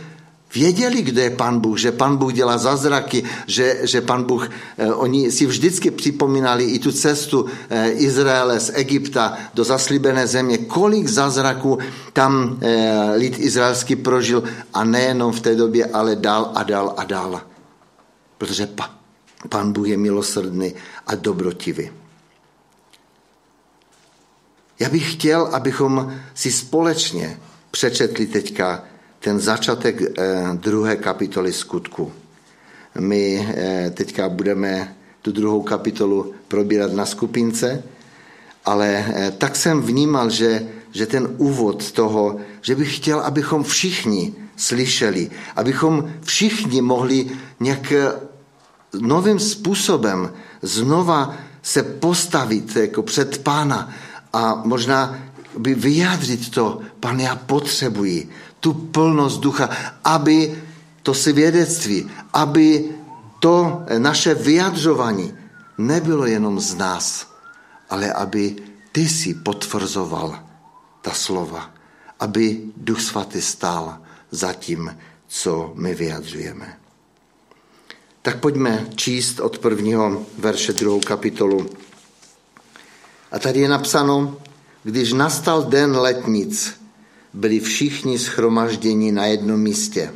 věděli, 0.55 1.03
kdo 1.03 1.21
je 1.21 1.31
pan 1.31 1.61
Bůh, 1.61 1.79
že 1.79 1.93
pan 1.93 2.17
Bůh 2.17 2.33
dělá 2.33 2.59
zázraky, 2.59 3.25
že, 3.47 3.79
že 3.83 4.01
pan 4.01 4.23
Bůh, 4.23 4.51
eh, 4.79 4.93
oni 4.93 5.31
si 5.31 5.47
vždycky 5.47 5.91
připomínali 5.91 6.65
i 6.65 6.79
tu 6.79 6.93
cestu 6.93 7.47
eh, 7.71 7.91
Izraele 7.91 8.61
z 8.61 8.71
Egypta 8.75 9.39
do 9.55 9.65
zaslíbené 9.65 10.27
země, 10.27 10.59
kolik 10.59 11.09
zázraků 11.09 11.79
tam 12.13 12.59
lid 13.15 13.39
izraelský 13.39 13.97
prožil 13.97 14.43
a 14.75 14.85
nejenom 14.85 15.33
v 15.33 15.41
té 15.41 15.55
době, 15.55 15.87
ale 15.87 16.17
dál 16.17 16.51
a 16.55 16.63
dál 16.63 16.95
a 16.97 17.05
dál. 17.05 17.41
Protože 18.39 18.67
pa, 18.67 18.91
Pán 19.49 19.73
Bůh 19.73 19.89
je 19.89 19.97
milosrdný 19.97 20.75
a 21.07 21.15
dobrotivý. 21.15 22.04
Já 24.79 24.89
bych 24.89 25.13
chtěl, 25.13 25.43
abychom 25.53 26.15
si 26.35 26.53
společně 26.53 27.39
přečetli 27.71 28.27
teďka 28.27 28.85
ten 29.21 29.41
začátek 29.41 30.03
eh, 30.03 30.11
druhé 30.55 30.97
kapitoly 30.97 31.53
skutku. 31.53 32.13
My 32.99 33.49
eh, 33.57 33.91
teďka 33.95 34.29
budeme 34.29 34.97
tu 35.23 35.33
druhou 35.33 35.63
kapitolu 35.63 36.35
probírat 36.49 36.93
na 36.93 37.07
skupince, 37.07 37.83
ale 38.65 39.05
eh, 39.09 39.31
tak 39.39 39.57
jsem 39.57 39.83
vnímal, 39.83 40.31
že, 40.31 40.67
že 40.93 41.07
ten 41.07 41.29
úvod 41.37 41.93
toho, 41.93 42.37
že 42.63 42.75
bych 42.75 42.97
chtěl, 42.97 43.21
abychom 43.21 43.65
všichni 43.65 44.35
slyšeli, 44.57 45.31
abychom 45.57 46.13
všichni 46.23 46.83
mohli 46.83 47.31
nějak 47.61 47.93
novým 49.01 49.39
způsobem 49.39 50.33
znova 50.63 51.37
se 51.63 51.83
postavit 51.83 52.77
jako 52.77 53.03
před 53.03 53.43
pána 53.43 53.91
a 54.35 54.63
možná 54.65 55.19
by 55.59 55.75
vyjádřit 55.75 56.51
to, 56.51 56.81
pane, 57.01 57.23
já 57.23 57.37
potřebuji 57.37 58.31
tu 58.61 58.73
plnost 58.73 59.41
ducha, 59.41 59.71
aby 60.05 60.63
to 61.03 61.15
svědectví, 61.15 62.11
aby 62.33 62.85
to 63.39 63.83
naše 63.99 64.35
vyjadřování 64.35 65.35
nebylo 65.79 66.27
jenom 66.27 66.61
z 66.61 66.75
nás, 66.75 67.31
ale 67.91 68.13
aby 68.13 68.57
ty 68.93 69.09
si 69.09 69.35
potvrzoval 69.35 70.39
ta 71.03 71.11
slova, 71.11 71.71
aby 72.21 72.61
Duch 72.77 73.01
Svatý 73.01 73.43
stál 73.43 73.99
za 74.31 74.53
tím, 74.53 74.97
co 75.29 75.73
my 75.75 75.95
vyjadřujeme. 75.95 76.79
Tak 78.23 78.41
pojďme 78.41 78.87
číst 78.95 79.41
od 79.41 79.59
prvního 79.59 80.27
verše 80.39 80.73
druhou 80.73 81.01
kapitolu. 81.01 81.67
A 83.35 83.39
tady 83.39 83.61
je 83.61 83.69
napsáno, 83.69 84.37
když 84.83 85.13
nastal 85.13 85.63
den 85.63 85.97
letnic, 85.97 86.81
byli 87.33 87.61
všichni 87.61 88.19
schromažděni 88.19 89.13
na 89.13 89.27
jednom 89.27 89.61
místě. 89.61 90.15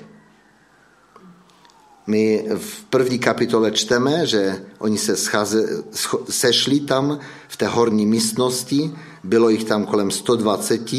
My 2.06 2.44
v 2.56 2.84
první 2.84 3.18
kapitole 3.18 3.70
čteme, 3.70 4.26
že 4.26 4.62
oni 4.78 4.98
se 4.98 5.16
schaze, 5.16 5.82
sešli 6.30 6.80
tam 6.80 7.18
v 7.48 7.56
té 7.56 7.66
horní 7.66 8.06
místnosti 8.06 8.94
Bylo 9.24 9.48
jich 9.48 9.64
tam 9.64 9.86
kolem 9.86 10.10
120. 10.10 10.90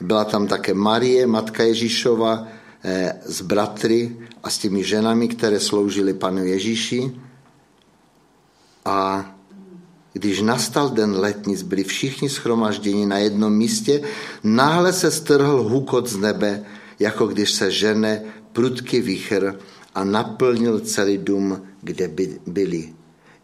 Byla 0.00 0.24
tam 0.24 0.46
také 0.46 0.74
Marie, 0.74 1.26
matka 1.26 1.62
Ježíšova, 1.62 2.46
eh, 2.84 3.20
s 3.26 3.42
bratry 3.42 4.16
a 4.42 4.50
s 4.50 4.58
těmi 4.58 4.84
ženami, 4.84 5.28
které 5.28 5.60
sloužily 5.60 6.14
panu 6.14 6.44
Ježíši. 6.44 7.12
A 8.84 9.24
když 10.20 10.40
nastal 10.40 10.90
den 10.90 11.16
letnic, 11.16 11.62
byli 11.62 11.84
všichni 11.84 12.28
schromažděni 12.28 13.06
na 13.06 13.18
jednom 13.18 13.52
místě, 13.52 14.02
náhle 14.44 14.92
se 14.92 15.10
strhl 15.10 15.62
hukot 15.62 16.06
z 16.06 16.16
nebe, 16.16 16.64
jako 16.98 17.26
když 17.26 17.50
se 17.50 17.70
žene 17.70 18.22
prudký 18.52 19.00
výchr 19.00 19.56
a 19.94 20.04
naplnil 20.04 20.80
celý 20.80 21.18
dům, 21.18 21.62
kde 21.82 22.08
by 22.08 22.38
byli. 22.46 22.92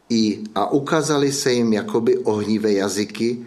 I, 0.08 0.44
a 0.54 0.70
ukázali 0.70 1.32
se 1.32 1.52
jim 1.52 1.72
jakoby 1.72 2.18
ohnivé 2.18 2.72
jazyky, 2.72 3.38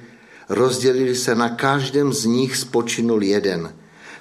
rozdělili 0.49 1.15
se 1.15 1.35
na 1.35 1.49
každém 1.49 2.13
z 2.13 2.25
nich 2.25 2.57
spočinul 2.57 3.23
jeden. 3.23 3.73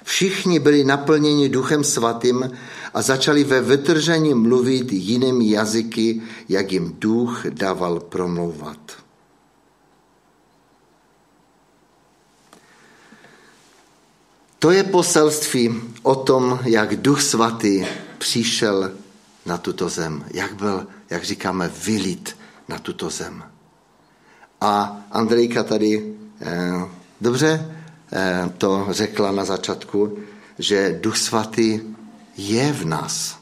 Všichni 0.03 0.59
byli 0.59 0.83
naplněni 0.83 1.49
duchem 1.49 1.83
svatým 1.83 2.51
a 2.93 3.01
začali 3.01 3.43
ve 3.43 3.61
vytržení 3.61 4.33
mluvit 4.33 4.93
jinými 4.93 5.49
jazyky, 5.49 6.21
jak 6.49 6.71
jim 6.71 6.95
duch 6.99 7.45
dával 7.49 7.99
promlouvat. 7.99 8.79
To 14.59 14.71
je 14.71 14.83
poselství 14.83 15.81
o 16.03 16.15
tom, 16.15 16.59
jak 16.65 16.95
duch 16.95 17.21
svatý 17.21 17.85
přišel 18.17 18.91
na 19.45 19.57
tuto 19.57 19.89
zem, 19.89 20.25
jak 20.33 20.55
byl, 20.55 20.87
jak 21.09 21.23
říkáme, 21.23 21.71
vylit 21.83 22.37
na 22.67 22.79
tuto 22.79 23.09
zem. 23.09 23.43
A 24.61 25.01
Andrejka 25.11 25.63
tady 25.63 26.15
eh, 26.41 26.71
dobře 27.21 27.75
eh, 28.13 28.49
to 28.57 28.87
řekla 28.89 29.31
na 29.31 29.45
začátku, 29.45 30.17
že 30.59 30.99
Duch 31.01 31.17
Svatý 31.17 31.81
je 32.39 32.73
v 32.73 32.85
nás. 32.85 33.39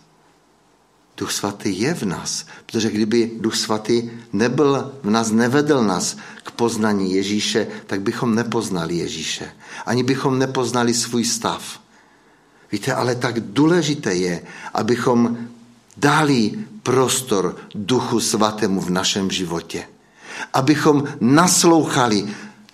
Duch 1.18 1.32
Svatý 1.32 1.82
je 1.82 1.94
v 1.94 2.04
nás, 2.04 2.46
protože 2.66 2.92
kdyby 2.92 3.32
Duch 3.42 3.56
Svatý 3.56 4.10
nebyl 4.34 4.94
v 5.04 5.10
nás, 5.10 5.32
nevedl 5.32 5.84
nás 5.84 6.18
k 6.44 6.52
poznání 6.52 7.14
Ježíše, 7.14 7.68
tak 7.88 8.02
bychom 8.02 8.36
nepoznali 8.36 8.96
Ježíše. 8.96 9.50
Ani 9.86 10.04
bychom 10.04 10.40
nepoznali 10.40 10.94
svůj 10.94 11.26
stav. 11.26 11.82
Víte, 12.72 12.94
ale 12.94 13.16
tak 13.16 13.40
důležité 13.40 14.14
je, 14.14 14.42
abychom 14.74 15.38
dali 15.98 16.54
prostor 16.84 17.58
Duchu 17.76 18.20
Svatému 18.20 18.82
v 18.82 18.90
našem 18.90 19.32
životě. 19.32 19.88
Abychom 20.54 21.04
naslouchali 21.22 22.30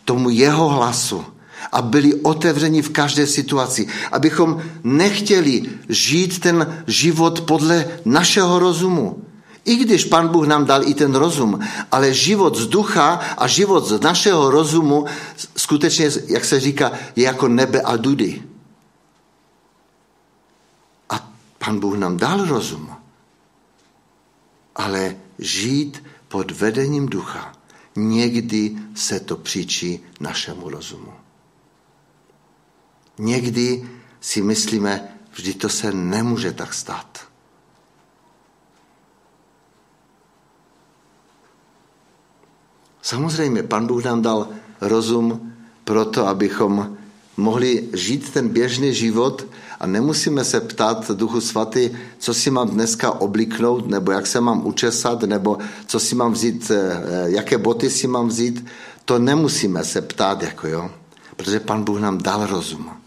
tomu 0.06 0.30
jeho 0.30 0.70
hlasu 0.70 1.26
a 1.72 1.82
byli 1.82 2.14
otevřeni 2.14 2.82
v 2.82 2.90
každé 2.90 3.28
situaci. 3.28 3.88
Abychom 4.12 4.62
nechtěli 4.84 5.64
žít 5.90 6.40
ten 6.40 6.84
život 6.88 7.42
podle 7.42 7.88
našeho 8.06 8.60
rozumu. 8.60 9.24
I 9.66 9.76
když 9.76 10.06
Pan 10.06 10.28
Bůh 10.28 10.48
nám 10.48 10.66
dal 10.66 10.84
i 10.84 10.94
ten 10.94 11.16
rozum, 11.16 11.60
ale 11.92 12.14
život 12.14 12.56
z 12.56 12.68
ducha 12.68 13.20
a 13.38 13.48
život 13.48 13.88
z 13.88 14.00
našeho 14.00 14.52
rozumu 14.52 15.06
skutečně, 15.56 16.10
jak 16.28 16.46
se 16.46 16.60
říká, 16.60 16.92
je 17.16 17.24
jako 17.24 17.48
nebe 17.48 17.82
a 17.82 17.96
dudy. 17.96 18.44
A 21.10 21.30
Pan 21.58 21.80
Bůh 21.80 21.98
nám 21.98 22.18
dal 22.18 22.46
rozum 22.46 22.90
ale 24.76 25.16
žít 25.40 26.04
pod 26.28 26.52
vedením 26.52 27.06
ducha. 27.06 27.54
Někdy 27.96 28.76
se 28.96 29.20
to 29.20 29.38
příčí 29.38 30.00
našemu 30.20 30.70
rozumu. 30.70 31.14
Někdy 33.18 33.90
si 34.22 34.42
myslíme, 34.42 35.18
vždy 35.32 35.54
to 35.54 35.70
se 35.70 35.92
nemůže 35.92 36.52
tak 36.52 36.74
stát. 36.74 37.28
Samozřejmě, 43.02 43.64
pan 43.64 43.88
Bůh 43.88 44.04
nám 44.04 44.22
dal 44.22 44.48
rozum 44.82 45.54
proto, 45.84 46.28
abychom 46.28 46.98
mohli 47.38 47.90
žít 47.94 48.30
ten 48.30 48.50
běžný 48.50 48.94
život 48.94 49.46
a 49.80 49.88
nemusíme 49.88 50.44
se 50.44 50.62
ptát 50.62 51.12
Duchu 51.12 51.42
Svatý, 51.42 51.90
co 52.18 52.34
si 52.34 52.52
mám 52.52 52.70
dneska 52.70 53.12
obliknout, 53.12 53.90
nebo 53.90 54.12
jak 54.12 54.28
se 54.28 54.42
mám 54.42 54.68
učesat, 54.68 55.22
nebo 55.22 55.58
co 55.88 56.00
si 56.00 56.16
mám 56.16 56.34
vzít, 56.34 56.72
eh, 56.72 57.04
jaké 57.26 57.58
boty 57.58 57.90
si 57.90 58.08
mám 58.08 58.28
vzít. 58.28 58.66
To 59.06 59.20
nemusíme 59.20 59.84
se 59.84 60.02
ptát, 60.02 60.44
jako 60.44 60.68
jo, 60.68 60.92
protože 61.36 61.60
Pan 61.60 61.84
Bůh 61.84 62.00
nám 62.00 62.18
dal 62.18 62.46
rozum. 62.46 63.03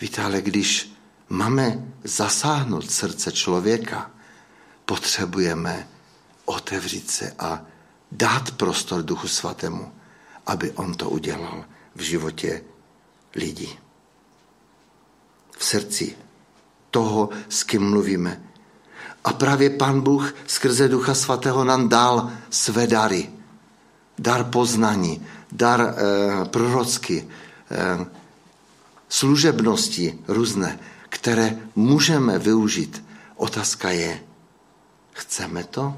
Víte, 0.00 0.22
ale 0.22 0.42
když 0.42 0.92
máme 1.28 1.84
zasáhnout 2.04 2.90
srdce 2.90 3.32
člověka, 3.32 4.10
potřebujeme 4.84 5.88
otevřít 6.44 7.10
se 7.10 7.34
a 7.38 7.62
dát 8.12 8.50
prostor 8.50 9.02
Duchu 9.02 9.28
Svatému, 9.28 9.92
aby 10.46 10.70
on 10.70 10.94
to 10.94 11.10
udělal 11.10 11.64
v 11.94 12.00
životě 12.00 12.62
lidí. 13.34 13.78
V 15.58 15.64
srdci 15.64 16.16
toho, 16.90 17.28
s 17.48 17.62
kým 17.62 17.90
mluvíme. 17.90 18.42
A 19.24 19.32
právě 19.32 19.70
Pan 19.70 20.00
Bůh 20.00 20.34
skrze 20.46 20.88
Ducha 20.88 21.14
Svatého 21.14 21.64
nám 21.64 21.88
dal 21.88 22.30
své 22.50 22.86
dary. 22.86 23.30
Dar 24.18 24.44
poznání, 24.44 25.26
dar 25.52 25.80
e, 25.80 25.94
prorocky, 26.44 27.28
e, 27.70 28.06
služebnosti 29.08 30.18
různé, 30.28 30.78
které 31.08 31.58
můžeme 31.76 32.38
využít. 32.38 33.04
Otázka 33.36 33.90
je, 33.90 34.20
chceme 35.12 35.64
to? 35.64 35.94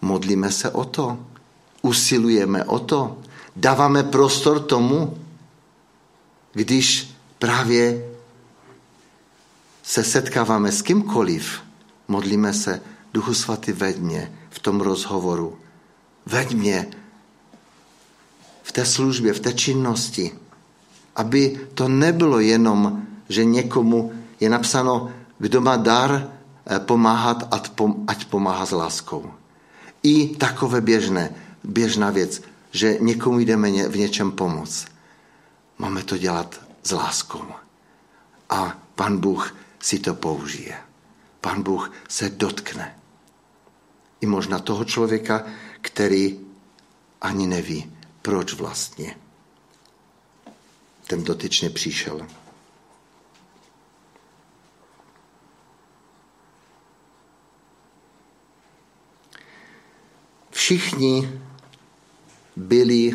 Modlíme 0.00 0.52
se 0.52 0.70
o 0.70 0.84
to? 0.84 1.18
Usilujeme 1.82 2.64
o 2.64 2.78
to? 2.78 3.18
Dáváme 3.56 4.02
prostor 4.02 4.60
tomu? 4.60 5.22
když 6.52 7.14
právě 7.38 8.08
se 9.82 10.04
setkáváme 10.04 10.72
s 10.72 10.82
kýmkoliv, 10.82 11.62
modlíme 12.08 12.52
se, 12.52 12.82
Duchu 13.14 13.34
Svatý, 13.34 13.72
veď 13.72 13.98
mě 13.98 14.38
v 14.50 14.58
tom 14.58 14.80
rozhovoru. 14.80 15.58
Veď 16.26 16.54
mě 16.54 16.90
v 18.62 18.72
té 18.72 18.86
službě, 18.86 19.32
v 19.32 19.40
té 19.40 19.52
činnosti. 19.52 20.32
Aby 21.16 21.60
to 21.74 21.88
nebylo 21.88 22.40
jenom, 22.40 23.02
že 23.28 23.44
někomu 23.44 24.12
je 24.40 24.50
napsáno, 24.50 25.12
kdo 25.38 25.60
má 25.60 25.76
dar 25.76 26.10
eh, 26.66 26.78
pomáhat, 26.78 27.48
ať 28.06 28.24
pomáhá 28.24 28.66
s 28.66 28.72
láskou. 28.72 29.32
I 30.02 30.36
takové 30.36 30.80
běžné, 30.80 31.34
běžná 31.64 32.10
věc, 32.10 32.42
že 32.70 32.98
někomu 33.00 33.38
jdeme 33.38 33.88
v 33.88 33.96
něčem 33.96 34.30
pomoct. 34.30 34.86
Máme 35.78 36.02
to 36.02 36.18
dělat 36.18 36.60
s 36.82 36.90
láskou. 36.90 37.44
A 38.50 38.78
pan 38.94 39.18
Bůh 39.18 39.54
si 39.80 39.98
to 39.98 40.14
použije. 40.14 40.74
Pan 41.40 41.62
Bůh 41.62 41.92
se 42.08 42.28
dotkne. 42.28 42.94
I 44.20 44.26
možná 44.26 44.58
toho 44.58 44.84
člověka, 44.84 45.44
který 45.80 46.40
ani 47.20 47.46
neví, 47.46 47.92
proč 48.22 48.54
vlastně 48.54 49.21
ten 51.12 51.24
dotyčně 51.24 51.70
přišel. 51.70 52.26
Všichni 60.50 61.40
byli 62.56 63.12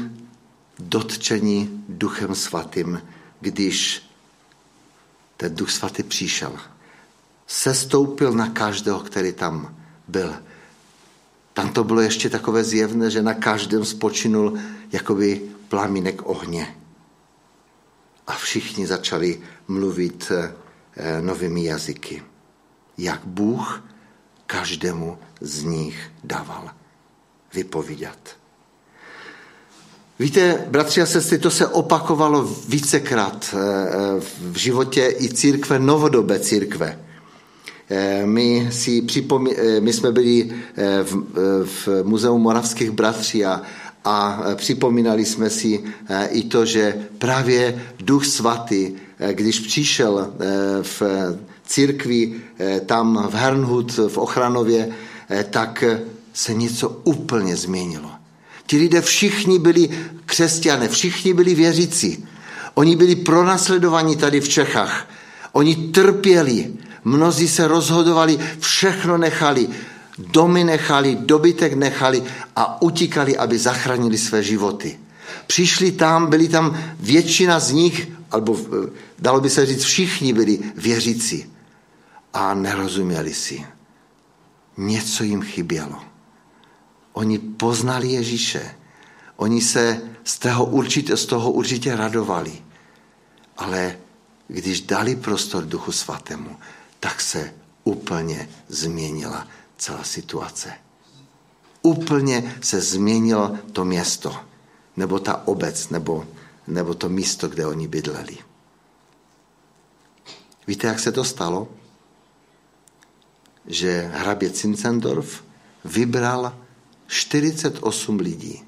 dotčeni 0.79 1.69
Duchem 1.89 2.36
Svatým, 2.36 3.01
když 3.39 4.05
ten 5.38 5.55
Duch 5.55 5.71
Svatý 5.71 6.03
přišel. 6.03 6.53
Sestoupil 7.47 8.31
na 8.31 8.49
každého, 8.49 8.99
který 8.99 9.33
tam 9.33 9.77
byl. 10.07 10.36
Tam 11.53 11.73
to 11.73 11.83
bylo 11.83 12.01
ještě 12.01 12.29
takové 12.29 12.63
zjevné, 12.63 13.12
že 13.12 13.21
na 13.21 13.33
každém 13.33 13.86
spočinul 13.86 14.60
jakoby 14.91 15.41
plamínek 15.69 16.21
ohně. 16.25 16.77
A 18.27 18.33
všichni 18.33 18.87
začali 18.87 19.41
mluvit 19.67 20.31
eh, 20.31 21.21
novými 21.21 21.63
jazyky. 21.63 22.23
Jak 22.97 23.25
Bůh 23.25 23.83
každému 24.45 25.17
z 25.41 25.63
nich 25.63 26.11
dával 26.23 26.69
vypovídat. 27.53 28.37
Víte, 30.19 30.65
bratři 30.69 31.01
a 31.01 31.05
sestry, 31.05 31.37
to 31.37 31.51
se 31.51 31.67
opakovalo 31.67 32.55
vícekrát 32.67 33.55
eh, 33.55 33.59
eh, 33.59 34.21
v 34.51 34.57
životě 34.57 35.13
i 35.19 35.29
církve, 35.29 35.79
novodobé 35.79 36.39
církve. 36.39 36.99
Eh, 37.89 38.25
my, 38.25 38.69
si 38.71 39.01
připomí, 39.01 39.51
my 39.79 39.93
jsme 39.93 40.11
byli 40.11 40.51
v, 41.03 41.13
v 41.65 42.03
Muzeu 42.03 42.37
moravských 42.37 42.91
bratří 42.91 43.45
a, 43.45 43.61
a 44.08 44.43
připomínali 44.56 45.26
jsme 45.26 45.50
si 45.50 45.84
i 46.30 46.43
to, 46.43 46.65
že 46.65 46.96
právě 47.17 47.84
Duch 48.00 48.26
Svatý, 48.26 48.91
když 49.32 49.60
přišel 49.60 50.34
v 50.82 51.02
církvi 51.65 52.36
tam 52.86 53.28
v 53.32 53.34
Hernhut 53.34 53.98
v 54.08 54.17
Ochranově, 54.17 54.89
tak 55.50 55.84
se 56.34 56.54
něco 56.54 56.89
úplně 57.04 57.56
změnilo. 57.56 58.12
Ti 58.67 58.78
lidé 58.78 59.02
všichni 59.02 59.60
byli 59.60 59.89
křesťané, 60.26 60.88
všichni 60.88 61.34
byli 61.34 61.56
věřící. 61.56 62.26
Oni 62.74 62.96
byli 62.96 63.15
pronásledovaní 63.15 64.15
tady 64.15 64.41
v 64.41 64.50
Čechách. 64.50 65.10
Oni 65.52 65.76
trpěli, 65.76 66.74
mnozí 67.04 67.48
se 67.48 67.67
rozhodovali, 67.67 68.39
všechno 68.60 69.17
nechali, 69.17 69.67
domy 70.17 70.63
nechali, 70.63 71.15
dobytek 71.15 71.73
nechali 71.73 72.23
a 72.56 72.82
utíkali, 72.82 73.38
aby 73.38 73.58
zachránili 73.58 74.17
své 74.17 74.43
životy. 74.43 74.99
Přišli 75.47 75.91
tam, 75.91 76.30
byli 76.30 76.47
tam 76.47 76.77
většina 76.99 77.60
z 77.60 77.71
nich, 77.71 78.08
alebo 78.32 78.58
eh, 78.58 78.89
dalo 79.19 79.41
by 79.41 79.49
se 79.49 79.65
říct, 79.65 79.84
všichni 79.84 80.34
byli 80.34 80.60
věřící 80.75 81.45
a 82.34 82.53
nerozuměli 82.53 83.34
si. 83.34 83.65
Něco 84.77 85.23
jim 85.23 85.41
chybělo. 85.41 86.01
Oni 87.13 87.39
poznali 87.39 88.08
Ježíše. 88.08 88.75
Oni 89.36 89.62
se 89.62 90.01
z 90.23 90.39
toho 90.39 90.65
určitě, 90.65 91.17
z 91.17 91.25
toho 91.25 91.51
určitě 91.51 91.95
radovali. 91.95 92.53
Ale 93.58 93.97
když 94.47 94.82
dali 94.82 95.15
prostor 95.15 95.65
Duchu 95.65 95.91
Svatému, 95.91 96.58
tak 96.99 97.21
se 97.21 97.53
úplně 97.84 98.49
změnila 98.67 99.47
celá 99.77 100.03
situace. 100.03 100.73
Úplně 101.81 102.55
se 102.61 102.81
změnilo 102.81 103.57
to 103.71 103.85
město, 103.85 104.35
nebo 104.97 105.19
ta 105.19 105.47
obec, 105.47 105.89
nebo, 105.89 106.27
nebo 106.67 106.93
to 106.93 107.09
místo, 107.09 107.47
kde 107.47 107.65
oni 107.65 107.87
bydleli. 107.87 108.37
Víte, 110.67 110.87
jak 110.87 110.99
se 110.99 111.11
to 111.11 111.23
stalo? 111.23 111.67
Že 113.65 114.11
hrabě 114.13 114.49
Cincendorf 114.49 115.43
vybral 115.85 116.57
48 117.07 118.19
lidí, 118.19 118.63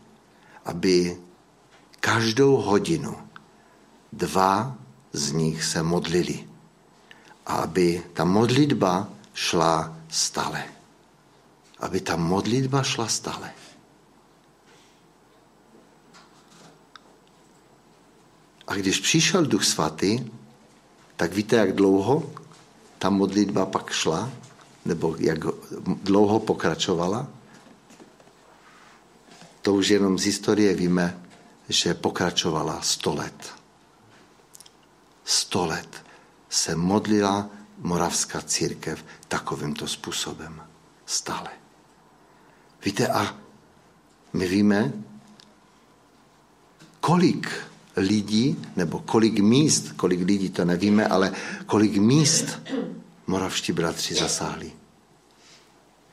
aby 0.66 1.18
každou 2.00 2.56
hodinu 2.56 3.16
dva 4.14 4.78
z 5.14 5.32
nich 5.32 5.64
se 5.64 5.84
modlili. 5.84 6.48
A 7.46 7.54
aby 7.54 8.04
ta 8.14 8.26
modlitba 8.26 9.10
šla 9.34 9.98
stále. 10.10 10.79
Aby 11.80 12.02
ta 12.02 12.16
modlitba 12.16 12.84
šla 12.84 13.08
stále. 13.08 13.52
A 18.68 18.76
když 18.76 19.00
přišel 19.00 19.46
Duch 19.46 19.64
Svatý, 19.64 20.32
tak 21.16 21.34
víte, 21.34 21.56
jak 21.56 21.76
dlouho 21.76 22.32
ta 23.00 23.10
modlitba 23.10 23.66
pak 23.66 23.92
šla? 23.92 24.30
Nebo 24.86 25.16
jak 25.20 25.40
dlouho 25.84 26.40
pokračovala? 26.40 27.28
To 29.62 29.74
už 29.74 29.88
jenom 29.88 30.20
z 30.20 30.26
historie 30.26 30.74
víme, 30.74 31.24
že 31.70 31.94
pokračovala 31.94 32.82
sto 32.82 33.16
let. 33.16 33.54
Sto 35.24 35.66
let 35.66 36.06
se 36.50 36.76
modlila 36.76 37.50
moravská 37.78 38.42
církev 38.42 39.06
takovýmto 39.28 39.88
způsobem. 39.88 40.64
Stále. 41.06 41.50
Víte, 42.86 43.08
a 43.08 43.38
my 44.34 44.48
víme, 44.48 44.94
kolik 47.00 47.50
lidí, 47.98 48.58
nebo 48.76 49.00
kolik 49.00 49.40
míst, 49.40 49.92
kolik 49.92 50.22
lidí 50.22 50.50
to 50.50 50.66
nevíme, 50.66 51.08
ale 51.08 51.34
kolik 51.66 51.98
míst 51.98 52.60
moravští 53.28 53.72
bratři 53.72 54.16
zasáhli. 54.16 54.72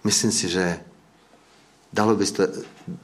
Myslím 0.04 0.32
si, 0.32 0.48
že 0.48 0.80
dalo 1.92 2.16
by, 2.16 2.26
to, 2.26 2.42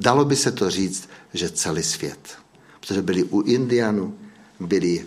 dalo 0.00 0.24
by 0.24 0.36
se 0.36 0.52
to 0.52 0.70
říct, 0.70 1.08
že 1.34 1.50
celý 1.50 1.82
svět. 1.82 2.38
Protože 2.80 3.02
byli 3.02 3.24
u 3.24 3.40
Indianů, 3.40 4.18
byli 4.60 5.06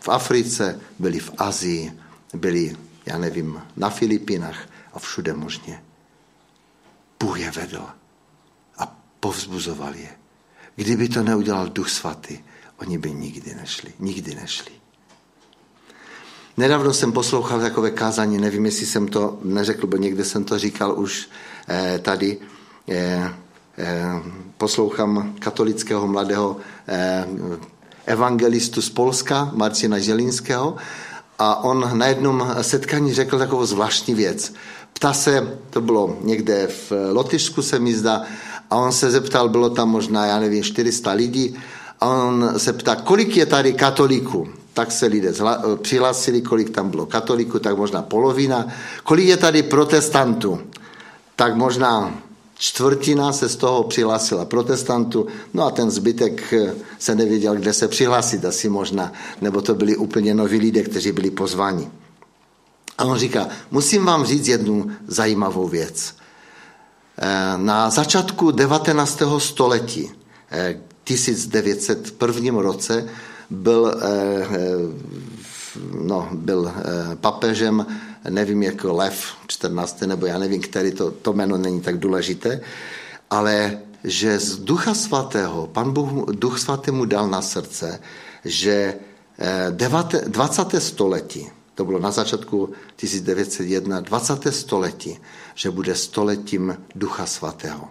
v 0.00 0.08
Africe, 0.08 0.80
byli 0.98 1.18
v 1.18 1.30
Azii, 1.38 1.92
byli, 2.34 2.76
já 3.06 3.18
nevím, 3.18 3.62
na 3.76 3.90
Filipinách 3.90 4.68
a 4.92 4.98
všude 4.98 5.34
možně. 5.34 5.82
Bůh 7.20 7.40
je 7.40 7.50
vedl 7.50 7.86
a 8.78 8.96
povzbuzoval 9.20 9.94
je. 9.94 10.08
Kdyby 10.76 11.08
to 11.08 11.22
neudělal 11.22 11.68
Duch 11.68 11.90
Svatý, 11.90 12.38
oni 12.76 12.98
by 12.98 13.10
nikdy 13.10 13.54
nešli. 13.54 13.92
Nikdy 13.98 14.34
nešli. 14.34 14.72
Nedávno 16.56 16.94
jsem 16.94 17.12
poslouchal 17.12 17.60
takové 17.60 17.90
kázání, 17.90 18.38
nevím, 18.38 18.66
jestli 18.66 18.86
jsem 18.86 19.08
to 19.08 19.38
neřekl, 19.42 19.86
bo 19.86 19.96
někde 19.96 20.24
jsem 20.24 20.44
to 20.44 20.58
říkal 20.58 21.00
už 21.00 21.28
eh, 21.68 21.98
tady. 21.98 22.38
Eh, 22.88 23.34
eh, 23.78 24.04
poslouchám 24.58 25.34
katolického 25.38 26.06
mladého 26.06 26.56
eh, 26.88 27.26
evangelistu 28.06 28.82
z 28.82 28.90
Polska, 28.90 29.50
Marcina 29.54 29.98
Želinského, 29.98 30.76
a 31.38 31.64
on 31.64 31.98
na 31.98 32.06
jednom 32.06 32.54
setkání 32.60 33.14
řekl 33.14 33.38
takovou 33.38 33.66
zvláštní 33.66 34.14
věc. 34.14 34.52
Ptá 34.96 35.12
se, 35.12 35.58
to 35.70 35.80
bylo 35.80 36.16
někde 36.22 36.66
v 36.66 36.92
Lotyšsku 37.12 37.62
se 37.62 37.78
mi 37.78 37.94
zdá, 37.94 38.22
a 38.70 38.76
on 38.76 38.92
se 38.92 39.10
zeptal, 39.10 39.48
bylo 39.48 39.70
tam 39.70 39.88
možná, 39.88 40.26
já 40.26 40.40
nevím, 40.40 40.62
400 40.62 41.12
lidí, 41.12 41.56
a 42.00 42.08
on 42.08 42.52
se 42.56 42.72
ptá, 42.72 42.96
kolik 42.96 43.36
je 43.36 43.46
tady 43.46 43.72
katolíků? 43.72 44.48
Tak 44.74 44.92
se 44.92 45.06
lidé 45.06 45.32
přihlásili, 45.82 46.42
kolik 46.42 46.70
tam 46.70 46.90
bylo 46.90 47.06
katolíků, 47.06 47.58
tak 47.58 47.76
možná 47.76 48.02
polovina. 48.02 48.66
Kolik 49.04 49.28
je 49.28 49.36
tady 49.36 49.62
protestantů? 49.62 50.60
Tak 51.36 51.56
možná 51.56 52.18
čtvrtina 52.58 53.32
se 53.32 53.48
z 53.48 53.56
toho 53.56 53.82
přihlásila 53.84 54.44
protestantu, 54.44 55.26
no 55.54 55.66
a 55.66 55.70
ten 55.70 55.90
zbytek 55.90 56.52
eh, 56.52 56.74
se 56.98 57.14
nevěděl, 57.14 57.54
kde 57.54 57.72
se 57.72 57.88
přihlásit 57.88 58.44
asi 58.44 58.68
možná, 58.68 59.12
nebo 59.40 59.60
to 59.60 59.74
byli 59.74 59.96
úplně 59.96 60.34
noví 60.34 60.58
lidé, 60.58 60.82
kteří 60.82 61.12
byli 61.12 61.30
pozváni. 61.30 61.90
A 62.98 63.04
on 63.04 63.18
říká, 63.18 63.48
musím 63.70 64.04
vám 64.04 64.24
říct 64.24 64.48
jednu 64.48 64.90
zajímavou 65.06 65.68
věc. 65.68 66.14
Eh, 67.18 67.52
na 67.56 67.90
začátku 67.90 68.50
19. 68.50 69.22
století, 69.38 70.10
1901 71.04 72.58
eh, 72.58 72.62
roce, 72.62 73.08
byl, 73.50 73.94
no, 76.02 76.28
byl 76.32 76.72
papežem 77.20 77.86
nevím, 78.30 78.62
jako 78.62 78.92
Lev 78.92 79.26
14. 79.46 80.00
nebo 80.00 80.26
já 80.26 80.38
nevím, 80.38 80.60
který 80.60 80.92
to, 80.92 81.10
to 81.10 81.32
jméno 81.32 81.56
není 81.56 81.80
tak 81.80 81.98
důležité, 81.98 82.60
ale 83.30 83.78
že 84.04 84.38
z 84.38 84.56
Ducha 84.56 84.94
Svatého, 84.94 85.66
pan 85.66 85.92
Bůh, 85.92 86.10
Duch 86.30 86.58
Svatý 86.58 86.90
mu 86.90 87.04
dal 87.04 87.28
na 87.28 87.42
srdce, 87.42 88.00
že 88.44 88.94
20. 90.26 90.74
Eh, 90.74 90.80
století, 90.80 91.48
to 91.76 91.84
bylo 91.84 91.98
na 91.98 92.10
začátku 92.10 92.72
1901, 92.96 94.00
20. 94.00 94.52
století, 94.52 95.18
že 95.54 95.70
bude 95.70 95.94
stoletím 95.94 96.76
Ducha 96.94 97.26
Svatého. 97.26 97.90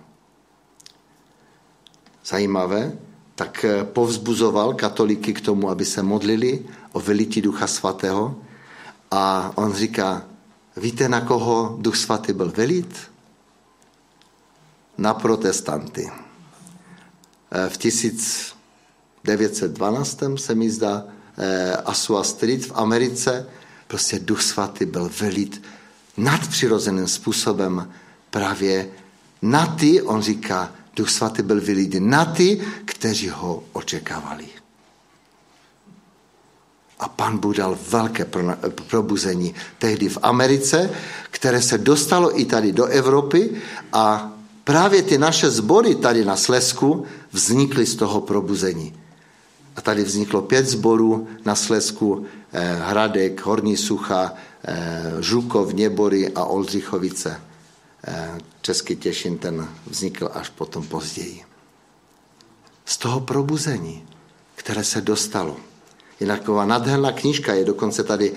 Zajímavé, 2.26 2.98
tak 3.36 3.66
eh, 3.66 3.84
povzbuzoval 3.84 4.74
katolíky 4.74 5.34
k 5.34 5.42
tomu, 5.42 5.70
aby 5.70 5.86
se 5.86 6.04
modlili 6.04 6.66
o 6.92 7.00
vylití 7.00 7.42
Ducha 7.42 7.68
Svatého 7.68 8.36
a 9.12 9.52
on 9.56 9.74
říká, 9.74 10.26
víte, 10.78 11.10
na 11.10 11.22
koho 11.22 11.78
Duch 11.80 11.96
Svatý 11.96 12.34
byl 12.34 12.52
velit? 12.52 12.98
Na 14.98 15.14
protestanty. 15.14 16.12
E, 17.52 17.70
v 17.70 17.78
1912 17.78 20.24
se 20.36 20.56
mi 20.56 20.70
zdá 20.70 21.06
e, 21.38 21.76
Asua 21.76 22.24
Street 22.24 22.66
v 22.66 22.72
Americe, 22.76 23.48
prostě 23.88 24.20
Duch 24.20 24.42
Svatý 24.42 24.86
byl 24.86 25.12
velit 25.20 25.62
nadpřirozeným 26.18 27.08
způsobem 27.08 27.92
právě 28.30 28.90
na 29.42 29.66
ty, 29.66 30.02
on 30.02 30.22
říká, 30.22 30.72
Duch 30.96 31.10
Svatý 31.10 31.42
byl 31.42 31.62
vylít 31.62 31.96
na 32.00 32.26
ty, 32.26 32.62
kteří 32.86 33.30
ho 33.30 33.64
očekávali. 33.74 34.46
A 37.00 37.10
pan 37.10 37.38
Bůh 37.38 37.56
dal 37.56 37.78
velké 37.90 38.26
probuzení 38.90 39.56
tehdy 39.80 40.10
v 40.10 40.18
Americe, 40.22 40.90
které 41.32 41.62
se 41.62 41.78
dostalo 41.78 42.40
i 42.40 42.46
tady 42.46 42.72
do 42.72 42.86
Evropy 42.86 43.62
a 43.94 44.32
právě 44.64 45.04
ty 45.04 45.18
naše 45.18 45.50
sbory 45.50 45.96
tady 45.96 46.26
na 46.26 46.36
Slesku 46.36 47.06
vznikly 47.32 47.86
z 47.86 47.96
toho 47.96 48.22
probuzení. 48.22 48.94
A 49.76 49.82
tady 49.82 50.04
vzniklo 50.04 50.42
pět 50.42 50.66
zborů 50.66 51.28
na 51.46 51.56
Slesku, 51.56 52.26
eh, 52.54 52.76
Hradek, 52.82 53.46
Horní 53.46 53.78
Sucha, 53.78 54.34
eh, 54.68 55.14
Žukov, 55.20 55.74
Něbory 55.74 56.32
a 56.34 56.44
Oldřichovice. 56.44 57.42
Eh, 58.08 58.38
Český 58.62 58.96
Těšin 58.96 59.38
ten 59.38 59.68
vznikl 59.88 60.30
až 60.34 60.50
potom 60.50 60.88
později. 60.88 61.42
z 62.88 62.98
toho 62.98 63.20
probuzení, 63.20 64.04
které 64.56 64.84
se 64.84 65.02
dostalo. 65.02 65.58
Jinak 66.20 66.40
taková 66.40 66.66
nádherná 66.66 67.12
knížka 67.12 67.54
je 67.54 67.66
dokonce 67.66 68.04
tady 68.04 68.34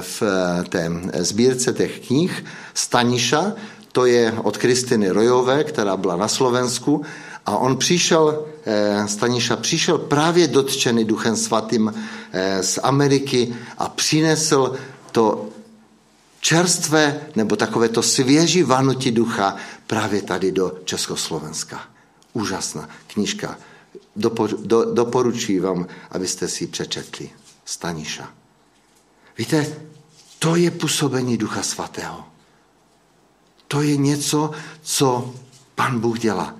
v 0.00 0.22
té 0.68 0.90
sbírce 1.18 1.72
těch 1.72 2.06
knih 2.06 2.44
Staniša, 2.74 3.52
to 3.92 4.06
je 4.06 4.32
od 4.42 4.56
Kristiny 4.56 5.10
Rojové, 5.10 5.64
která 5.64 5.96
byla 5.96 6.16
na 6.16 6.28
Slovensku 6.28 7.04
a 7.46 7.56
on 7.56 7.76
přišel, 7.76 8.46
eh, 8.66 9.08
Staniša 9.08 9.56
přišel 9.56 9.98
právě 9.98 10.48
dotčený 10.48 11.04
Duchem 11.04 11.36
Svatým 11.36 11.94
z 12.60 12.78
Ameriky 12.82 13.56
a 13.78 13.88
přinesl 13.88 14.76
to 15.12 15.48
čerstvé 16.40 17.20
nebo 17.36 17.56
takové 17.56 17.88
to 17.88 18.02
svěží 18.02 18.62
vanutí 18.62 19.10
ducha 19.10 19.56
právě 19.86 20.22
tady 20.22 20.52
do 20.52 20.78
Československa. 20.84 21.80
Úžasná 22.32 22.88
knížka 23.06 23.58
Dopor, 24.16 24.50
do, 24.60 24.94
doporučuji 24.94 25.60
vám, 25.60 25.86
abyste 26.10 26.48
si 26.48 26.66
přečetli. 26.66 27.30
Staniša. 27.64 28.30
Víte, 29.38 29.76
to 30.38 30.56
je 30.56 30.70
působení 30.70 31.36
Ducha 31.36 31.62
Svatého. 31.62 32.24
To 33.68 33.82
je 33.82 33.96
něco, 33.96 34.50
co 34.82 35.34
pan 35.74 36.00
Bůh 36.00 36.18
dělá. 36.18 36.54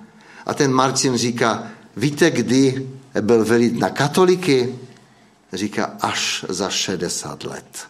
A 0.47 0.53
ten 0.53 0.73
Marcin 0.73 1.17
říká, 1.17 1.67
víte, 1.97 2.31
kdy 2.31 2.89
byl 3.21 3.45
velit 3.45 3.79
na 3.79 3.89
katoliky? 3.89 4.75
Říká, 5.53 5.85
až 6.01 6.45
za 6.49 6.69
60 6.69 7.43
let. 7.43 7.87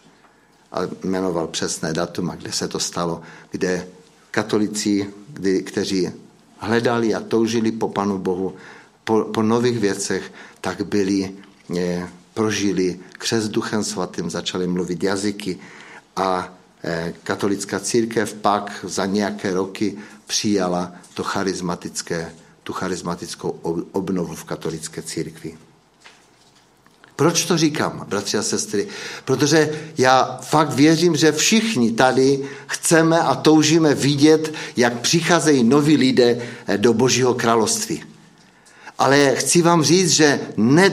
A 0.71 0.79
jmenoval 1.03 1.47
přesné 1.47 1.93
datum, 1.93 2.33
kde 2.37 2.51
se 2.51 2.67
to 2.67 2.79
stalo, 2.79 3.21
kde 3.51 3.87
katolici, 4.31 5.13
kdy, 5.27 5.63
kteří 5.63 6.09
hledali 6.57 7.15
a 7.15 7.19
toužili 7.19 7.71
po 7.71 7.89
Panu 7.89 8.17
Bohu, 8.17 8.55
po, 9.03 9.23
po 9.23 9.41
nových 9.41 9.79
věcech, 9.79 10.33
tak 10.61 10.81
byli, 10.81 11.31
eh, 11.77 12.09
prožili 12.33 12.99
křes 13.17 13.49
duchem 13.49 13.83
svatým, 13.83 14.29
začali 14.29 14.67
mluvit 14.67 15.03
jazyky 15.03 15.59
a 16.15 16.53
eh, 16.83 17.13
katolická 17.23 17.79
církev 17.79 18.33
pak 18.33 18.85
za 18.87 19.05
nějaké 19.05 19.53
roky 19.53 19.97
přijala 20.25 20.91
to 21.13 21.23
charismatické, 21.23 22.31
tu 22.67 22.73
charismatickou 22.73 23.49
obnovu 23.91 24.35
v 24.35 24.43
katolické 24.43 25.01
církvi. 25.01 25.57
Proč 27.15 27.45
to 27.45 27.57
říkám, 27.57 28.05
bratři 28.09 28.37
a 28.37 28.43
sestry? 28.43 28.87
Protože 29.25 29.71
já 29.97 30.39
fakt 30.41 30.73
věřím, 30.73 31.15
že 31.15 31.31
všichni 31.31 31.91
tady 31.91 32.43
chceme 32.67 33.19
a 33.19 33.35
toužíme 33.35 33.95
vidět, 33.95 34.53
jak 34.77 34.99
přicházejí 34.99 35.63
noví 35.63 35.97
lidé 35.97 36.37
eh, 36.67 36.77
do 36.77 36.93
Božího 36.93 37.33
království. 37.33 38.03
Ale 38.99 39.35
chci 39.35 39.61
vám 39.61 39.83
říct, 39.83 40.11
že 40.11 40.39
ne, 40.57 40.91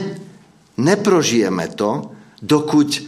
neprožijeme 0.77 1.67
to, 1.67 2.11
dokud 2.41 3.03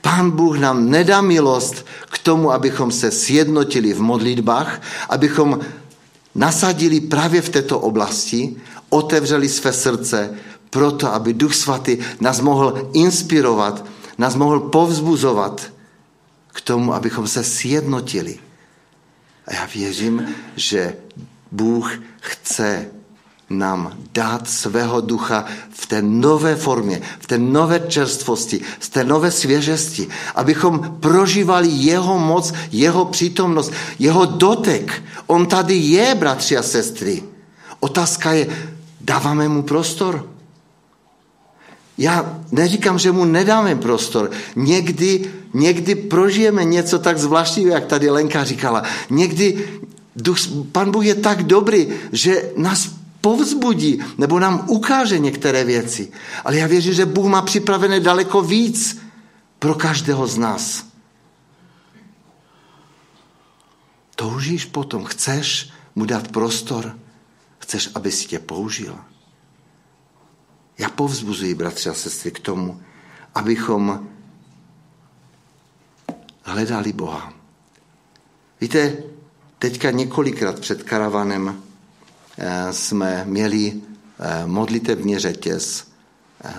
Pán 0.00 0.30
Bůh 0.30 0.58
nám 0.58 0.90
nedá 0.90 1.20
milost 1.20 1.86
k 2.10 2.18
tomu, 2.18 2.50
abychom 2.50 2.90
se 2.90 3.10
sjednotili 3.10 3.94
v 3.94 4.00
modlitbách, 4.00 4.82
abychom 5.08 5.60
nasadili 6.38 7.00
právě 7.00 7.42
v 7.42 7.48
této 7.48 7.80
oblasti, 7.80 8.56
otevřeli 8.88 9.48
své 9.48 9.72
srdce, 9.72 10.34
proto, 10.70 11.12
aby 11.14 11.34
Duch 11.34 11.54
Svatý 11.54 11.98
nás 12.20 12.40
mohl 12.40 12.90
inspirovat, 12.92 13.84
nás 14.18 14.34
mohl 14.34 14.60
povzbuzovat 14.60 15.72
k 16.48 16.60
tomu, 16.60 16.94
abychom 16.94 17.26
se 17.26 17.44
sjednotili. 17.44 18.38
A 19.46 19.54
já 19.54 19.68
věřím, 19.74 20.34
že 20.56 20.96
Bůh 21.52 21.92
chce 22.20 22.86
nám 23.50 23.96
dát 24.14 24.48
svého 24.48 25.00
ducha 25.00 25.44
v 25.70 25.86
té 25.86 26.02
nové 26.02 26.56
formě, 26.56 27.00
v 27.18 27.26
té 27.26 27.38
nové 27.38 27.80
čerstvosti, 27.80 28.60
z 28.80 28.88
té 28.88 29.04
nové 29.04 29.30
svěžesti, 29.30 30.08
abychom 30.34 30.96
prožívali 31.00 31.68
jeho 31.68 32.18
moc, 32.18 32.52
jeho 32.72 33.04
přítomnost, 33.04 33.72
jeho 33.98 34.24
dotek. 34.24 35.02
On 35.26 35.46
tady 35.46 35.74
je, 35.74 36.14
bratři 36.14 36.56
a 36.56 36.62
sestry. 36.62 37.22
Otázka 37.80 38.32
je, 38.32 38.46
dáváme 39.00 39.48
mu 39.48 39.62
prostor? 39.62 40.26
Já 41.98 42.38
neříkám, 42.52 42.98
že 42.98 43.12
mu 43.12 43.24
nedáme 43.24 43.76
prostor. 43.76 44.30
Někdy, 44.56 45.30
někdy 45.54 45.94
prožijeme 45.94 46.64
něco 46.64 46.98
tak 46.98 47.18
zvláštního, 47.18 47.70
jak 47.70 47.86
tady 47.86 48.10
Lenka 48.10 48.44
říkala. 48.44 48.82
Někdy 49.10 49.68
duch, 50.16 50.38
pan 50.72 50.90
Bůh 50.90 51.04
je 51.04 51.14
tak 51.14 51.42
dobrý, 51.42 51.88
že 52.12 52.42
nás 52.56 52.97
povzbudí 53.28 54.00
nebo 54.18 54.38
nám 54.40 54.64
ukáže 54.68 55.18
některé 55.18 55.64
věci. 55.64 56.12
Ale 56.44 56.56
já 56.56 56.66
věřím, 56.66 56.94
že 56.94 57.06
Bůh 57.06 57.26
má 57.26 57.42
připravené 57.42 58.00
daleko 58.00 58.42
víc 58.42 59.00
pro 59.58 59.74
každého 59.74 60.26
z 60.26 60.36
nás. 60.38 60.86
Toužíš 64.16 64.64
potom, 64.64 65.04
chceš 65.04 65.70
mu 65.94 66.04
dát 66.04 66.32
prostor, 66.32 66.98
chceš, 67.58 67.90
aby 67.94 68.12
si 68.12 68.26
tě 68.26 68.38
použil. 68.38 68.96
Já 70.78 70.88
povzbuzuji, 70.88 71.54
bratři 71.54 71.88
a 71.88 71.94
sestry, 71.94 72.30
k 72.30 72.40
tomu, 72.40 72.80
abychom 73.34 74.08
hledali 76.42 76.92
Boha. 76.92 77.32
Víte, 78.60 78.96
teďka 79.58 79.90
několikrát 79.90 80.60
před 80.60 80.82
karavanem 80.82 81.67
jsme 82.70 83.24
měli 83.26 83.72
eh, 83.72 84.46
modlitevní 84.46 85.18
řetěz 85.18 85.84
eh, 86.44 86.52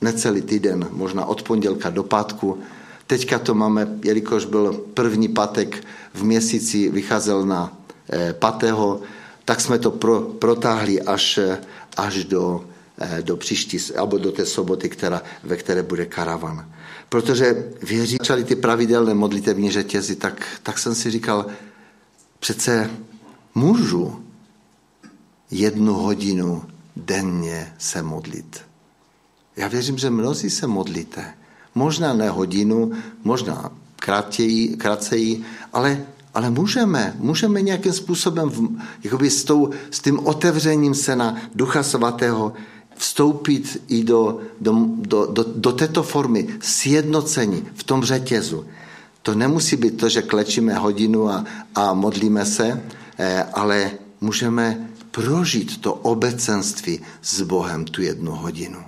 necelý 0.00 0.42
týden, 0.42 0.88
možná 0.90 1.24
od 1.24 1.42
pondělka 1.42 1.90
do 1.90 2.02
pátku. 2.02 2.58
Teďka 3.06 3.38
to 3.38 3.54
máme, 3.54 3.88
jelikož 4.04 4.44
byl 4.44 4.72
první 4.94 5.28
patek 5.28 5.84
v 6.14 6.24
měsíci, 6.24 6.88
vycházel 6.88 7.46
na 7.46 7.72
patého, 8.32 9.00
tak 9.44 9.60
jsme 9.60 9.78
to 9.78 9.90
pro, 9.90 10.20
protáhli 10.20 11.02
až, 11.02 11.38
až 11.96 12.24
do, 12.24 12.64
do 13.22 13.36
příští, 13.36 13.78
alebo 13.96 14.18
do 14.18 14.32
té 14.32 14.46
soboty, 14.46 14.88
která, 14.88 15.22
ve 15.44 15.56
které 15.56 15.82
bude 15.82 16.06
karavan. 16.06 16.72
Protože 17.08 17.72
věří, 17.82 18.16
začali 18.20 18.44
ty 18.44 18.56
pravidelné 18.56 19.14
modlitevní 19.14 19.70
řetězy, 19.70 20.16
tak, 20.16 20.46
tak 20.62 20.78
jsem 20.78 20.94
si 20.94 21.10
říkal, 21.10 21.46
přece 22.40 22.90
můžu 23.54 24.27
jednu 25.50 25.94
hodinu 25.94 26.62
denně 26.96 27.74
se 27.78 28.02
modlit. 28.02 28.60
Já 29.56 29.68
věřím, 29.68 29.98
že 29.98 30.10
mnozí 30.10 30.50
se 30.50 30.66
modlíte. 30.66 31.34
Možná 31.74 32.14
ne 32.14 32.30
hodinu, 32.30 32.92
možná 33.24 33.72
kratěji, 33.96 34.76
kratceji, 34.76 35.42
ale, 35.72 36.06
ale 36.34 36.50
můžeme, 36.50 37.16
můžeme 37.18 37.62
nějakým 37.62 37.92
způsobem 37.92 38.48
v, 38.48 39.28
s, 39.28 39.44
tou, 39.44 39.70
s 39.90 40.00
tím 40.00 40.26
otevřením 40.26 40.94
se 40.94 41.16
na 41.16 41.36
Ducha 41.54 41.82
Svatého 41.82 42.52
vstoupit 42.96 43.82
i 43.88 44.04
do, 44.04 44.40
do, 44.60 44.72
do, 44.96 45.26
do, 45.26 45.44
do 45.56 45.72
této 45.72 46.02
formy 46.02 46.48
sjednocení 46.60 47.64
v 47.74 47.82
tom 47.84 48.04
řetězu. 48.04 48.64
To 49.22 49.34
nemusí 49.34 49.76
být 49.76 49.96
to, 49.96 50.08
že 50.08 50.22
klečíme 50.22 50.74
hodinu 50.74 51.28
a, 51.28 51.44
a 51.74 51.94
modlíme 51.94 52.46
se, 52.46 52.82
eh, 53.18 53.42
ale 53.52 53.90
můžeme 54.20 54.88
prožít 55.18 55.80
to 55.80 55.94
obecenství 55.94 57.00
s 57.22 57.42
Bohem 57.42 57.84
tu 57.84 58.02
jednu 58.02 58.32
hodinu. 58.32 58.78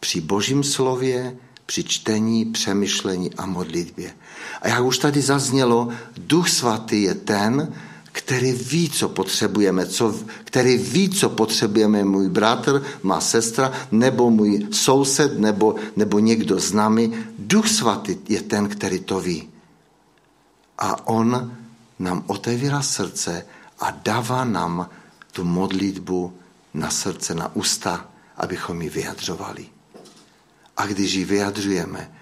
Při 0.00 0.20
božím 0.20 0.64
slově, 0.64 1.36
při 1.66 1.84
čtení, 1.84 2.44
přemýšlení 2.44 3.34
a 3.34 3.46
modlitbě. 3.46 4.14
A 4.62 4.68
jak 4.68 4.84
už 4.84 4.98
tady 4.98 5.22
zaznělo, 5.22 5.88
Duch 6.18 6.48
Svatý 6.48 7.02
je 7.02 7.14
ten, 7.14 7.72
který 8.12 8.52
ví, 8.52 8.90
co 8.90 9.08
potřebujeme, 9.08 9.86
co, 9.86 10.14
který 10.44 10.76
ví, 10.76 11.10
co 11.10 11.28
potřebujeme 11.28 12.04
můj 12.04 12.28
bratr, 12.28 12.82
má 13.02 13.20
sestra, 13.20 13.72
nebo 13.92 14.30
můj 14.30 14.66
soused, 14.72 15.38
nebo, 15.38 15.74
nebo 15.96 16.18
někdo 16.18 16.60
z 16.60 16.72
nami. 16.72 17.12
Duch 17.38 17.68
Svatý 17.68 18.16
je 18.28 18.42
ten, 18.42 18.68
který 18.68 19.00
to 19.00 19.20
ví. 19.20 19.48
A 20.78 21.06
on 21.06 21.56
nám 21.98 22.24
otevírá 22.26 22.82
srdce 22.82 23.46
a 23.80 23.90
dává 23.90 24.44
nám 24.44 24.90
tu 25.34 25.44
modlitbu 25.44 26.38
na 26.74 26.90
srdce, 26.90 27.34
na 27.34 27.56
ústa, 27.56 28.08
abychom 28.36 28.82
ji 28.82 28.90
vyjadřovali. 28.90 29.66
A 30.76 30.86
když 30.86 31.12
ji 31.12 31.24
vyjadřujeme 31.24 32.14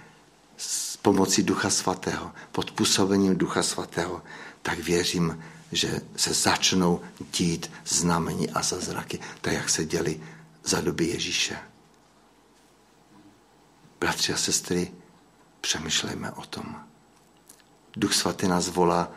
s 0.56 0.96
pomocí 0.96 1.42
Ducha 1.42 1.70
Svatého, 1.70 2.32
pod 2.52 2.70
působením 2.70 3.36
Ducha 3.36 3.62
Svatého, 3.62 4.22
tak 4.62 4.78
věřím, 4.78 5.42
že 5.72 6.00
se 6.16 6.34
začnou 6.34 7.00
dít 7.32 7.70
znamení 7.84 8.50
a 8.50 8.62
zázraky, 8.62 9.20
tak 9.40 9.52
jak 9.52 9.68
se 9.68 9.84
děli 9.84 10.20
za 10.64 10.80
doby 10.80 11.04
Ježíše. 11.06 11.58
Bratři 14.00 14.32
a 14.32 14.36
sestry, 14.36 14.92
přemýšlejme 15.60 16.32
o 16.32 16.42
tom. 16.42 16.76
Duch 17.96 18.14
Svatý 18.14 18.48
nás 18.48 18.68
volá 18.68 19.12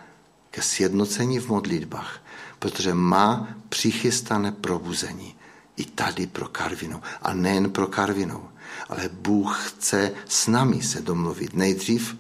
ke 0.52 0.62
sjednocení 0.62 1.40
v 1.40 1.48
modlitbách, 1.48 2.25
protože 2.60 2.94
má 2.94 3.48
přichystané 3.70 4.52
probuzení. 4.52 5.36
i 5.76 5.86
tady 5.86 6.28
pro 6.28 6.48
Karvinou. 6.48 7.02
A 7.22 7.34
nejen 7.34 7.72
pro 7.72 7.88
Karvinou, 7.88 8.50
ale 8.90 9.10
Bůh 9.12 9.68
chce 9.68 10.12
s 10.28 10.48
námi 10.48 10.82
se 10.82 11.02
domluvit 11.02 11.54
nejdřív, 11.54 12.16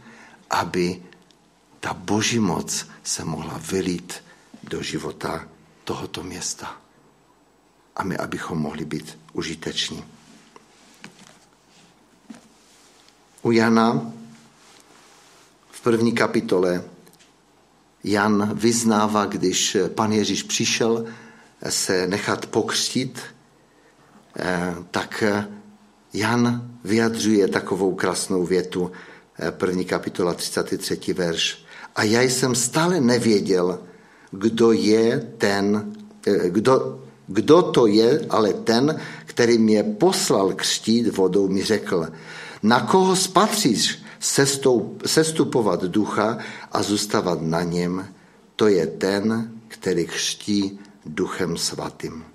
aby 0.50 1.04
ta 1.80 1.93
boží 1.93 2.39
moc 2.39 2.88
se 3.04 3.26
mohla 3.26 3.62
vylít 3.71 4.13
do 4.63 4.82
života 4.82 5.48
tohoto 5.84 6.24
města. 6.24 6.76
A 7.95 8.04
my, 8.04 8.17
abychom 8.17 8.58
mohli 8.58 8.86
být 8.86 9.17
užiteční. 9.34 10.04
U 13.41 13.52
Jana 13.52 14.12
v 15.71 15.82
první 15.82 16.15
kapitole 16.15 16.84
Jan 18.08 18.52
vyznává, 18.54 19.26
když 19.26 19.78
pan 19.96 20.12
Ježíš 20.12 20.44
přišel 20.44 21.06
se 21.70 22.08
nechat 22.08 22.46
pokřtít, 22.46 23.20
eh, 24.39 24.76
tak 24.91 25.24
Jan 26.13 26.72
vyjadřuje 26.84 27.48
takovou 27.48 27.96
krásnou 27.96 28.46
větu, 28.46 28.91
eh, 29.39 29.52
první 29.52 29.86
kapitola 29.86 30.34
33. 30.34 31.13
verš. 31.13 31.65
A 31.96 32.04
já 32.04 32.22
jsem 32.22 32.56
stále 32.56 33.02
nevěděl, 33.02 33.80
kdo 34.32 34.72
je 34.72 35.20
ten, 35.38 35.94
eh, 36.28 36.50
kdo, 36.50 37.02
kdo 37.28 37.62
to 37.62 37.88
je, 37.88 38.26
ale 38.30 38.54
ten, 38.54 39.00
který 39.26 39.58
mě 39.58 39.84
poslal 39.84 40.54
křtít 40.54 41.18
vodou, 41.18 41.48
mi 41.48 41.63
řekl, 41.63 42.08
na 42.63 42.80
koho 42.80 43.15
spatříš 43.15 44.05
sestupovat 45.05 45.83
ducha 45.83 46.38
a 46.71 46.83
zůstávat 46.83 47.41
na 47.41 47.63
něm, 47.63 48.07
to 48.55 48.67
je 48.67 48.88
ten, 48.88 49.51
který 49.67 50.05
křtí 50.05 50.79
duchem 51.05 51.57
svatým. 51.57 52.25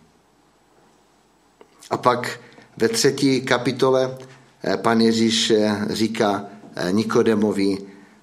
A 1.90 1.96
pak 1.96 2.40
ve 2.76 2.88
třetí 2.88 3.40
kapitole 3.40 4.18
eh, 4.64 4.76
pan 4.76 5.00
Ježíš 5.00 5.50
eh, 5.50 5.86
říká 5.90 6.44
Nikodemovi, 6.90 7.78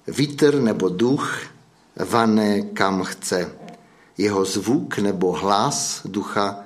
vítr 0.06 0.60
nebo 0.60 0.88
duch 0.88 1.42
vane 1.96 2.62
kam 2.62 3.04
chce. 3.04 3.52
Jeho 4.18 4.44
zvuk 4.44 4.98
nebo 4.98 5.32
hlas 5.32 6.02
ducha 6.04 6.64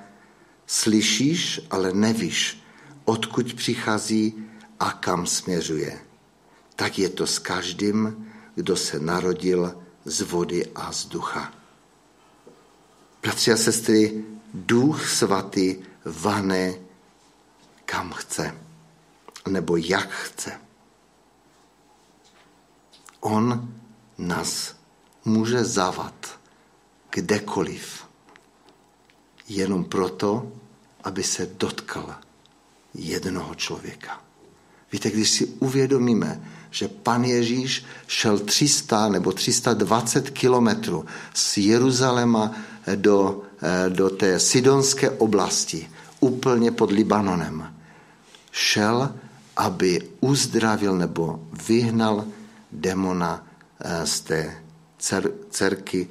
slyšíš, 0.66 1.60
ale 1.70 1.92
nevíš, 1.92 2.62
odkud 3.04 3.54
přichází 3.54 4.34
a 4.80 4.90
kam 4.90 5.26
směřuje. 5.26 6.11
Tak 6.76 6.98
je 6.98 7.08
to 7.08 7.26
s 7.26 7.38
každým, 7.38 8.28
kdo 8.54 8.76
se 8.76 8.98
narodil 9.00 9.82
z 10.04 10.20
vody 10.20 10.66
a 10.74 10.92
z 10.92 11.04
ducha. 11.04 11.52
Bratři 13.22 13.52
a 13.52 13.56
sestry, 13.56 14.24
duch 14.54 15.08
svatý 15.08 15.76
vane 16.04 16.74
kam 17.84 18.12
chce, 18.12 18.56
nebo 19.48 19.76
jak 19.76 20.10
chce. 20.10 20.60
On 23.20 23.74
nás 24.18 24.76
může 25.24 25.64
zavat 25.64 26.40
kdekoliv, 27.10 28.04
jenom 29.48 29.84
proto, 29.84 30.52
aby 31.04 31.22
se 31.22 31.46
dotkal 31.46 32.16
jednoho 32.94 33.54
člověka. 33.54 34.24
Víte, 34.92 35.10
když 35.10 35.30
si 35.30 35.46
uvědomíme, 35.46 36.48
že 36.72 36.88
pan 36.88 37.24
Ježíš 37.24 37.84
šel 38.06 38.38
300 38.38 39.08
nebo 39.08 39.32
320 39.32 40.30
kilometrů 40.30 41.04
z 41.34 41.58
Jeruzaléma 41.58 42.52
do, 42.96 43.42
eh, 43.62 43.90
do 43.90 44.10
té 44.10 44.40
sidonské 44.40 45.10
oblasti, 45.10 45.90
úplně 46.20 46.70
pod 46.72 46.90
Libanonem. 46.90 47.74
Šel, 48.52 49.12
aby 49.56 50.00
uzdravil 50.20 50.96
nebo 50.96 51.44
vyhnal 51.66 52.24
demona 52.72 53.46
eh, 53.80 54.06
z 54.06 54.20
té 54.20 54.40
dcerky, 55.50 56.08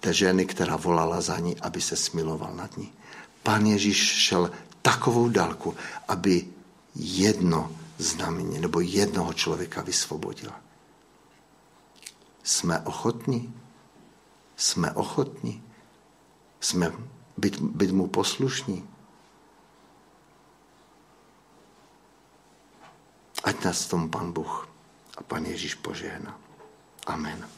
té 0.00 0.12
ženy, 0.12 0.46
která 0.46 0.76
volala 0.76 1.20
za 1.20 1.38
ní, 1.38 1.56
aby 1.60 1.80
se 1.80 1.96
smiloval 1.96 2.54
nad 2.56 2.76
ní. 2.76 2.92
Pán 3.42 3.66
Ježíš 3.66 3.98
šel 3.98 4.50
takovou 4.82 5.28
dálku, 5.28 5.74
aby 6.08 6.44
jedno 6.96 7.81
znamení 8.02 8.60
nebo 8.60 8.80
jednoho 8.80 9.32
člověka 9.32 9.82
vysvobodil. 9.82 10.52
Jsme 12.42 12.80
ochotní? 12.80 13.54
Jsme 14.56 14.92
ochotní? 14.92 15.64
Jsme 16.60 16.92
být, 17.36 17.60
být 17.60 17.90
mu 17.90 18.06
poslušní? 18.06 18.88
Ať 23.44 23.64
nás 23.64 23.86
tom 23.86 24.10
Pan 24.10 24.32
Bůh 24.32 24.68
a 25.18 25.22
Pan 25.22 25.44
Ježíš 25.44 25.74
požehná. 25.74 26.38
Amen. 27.06 27.48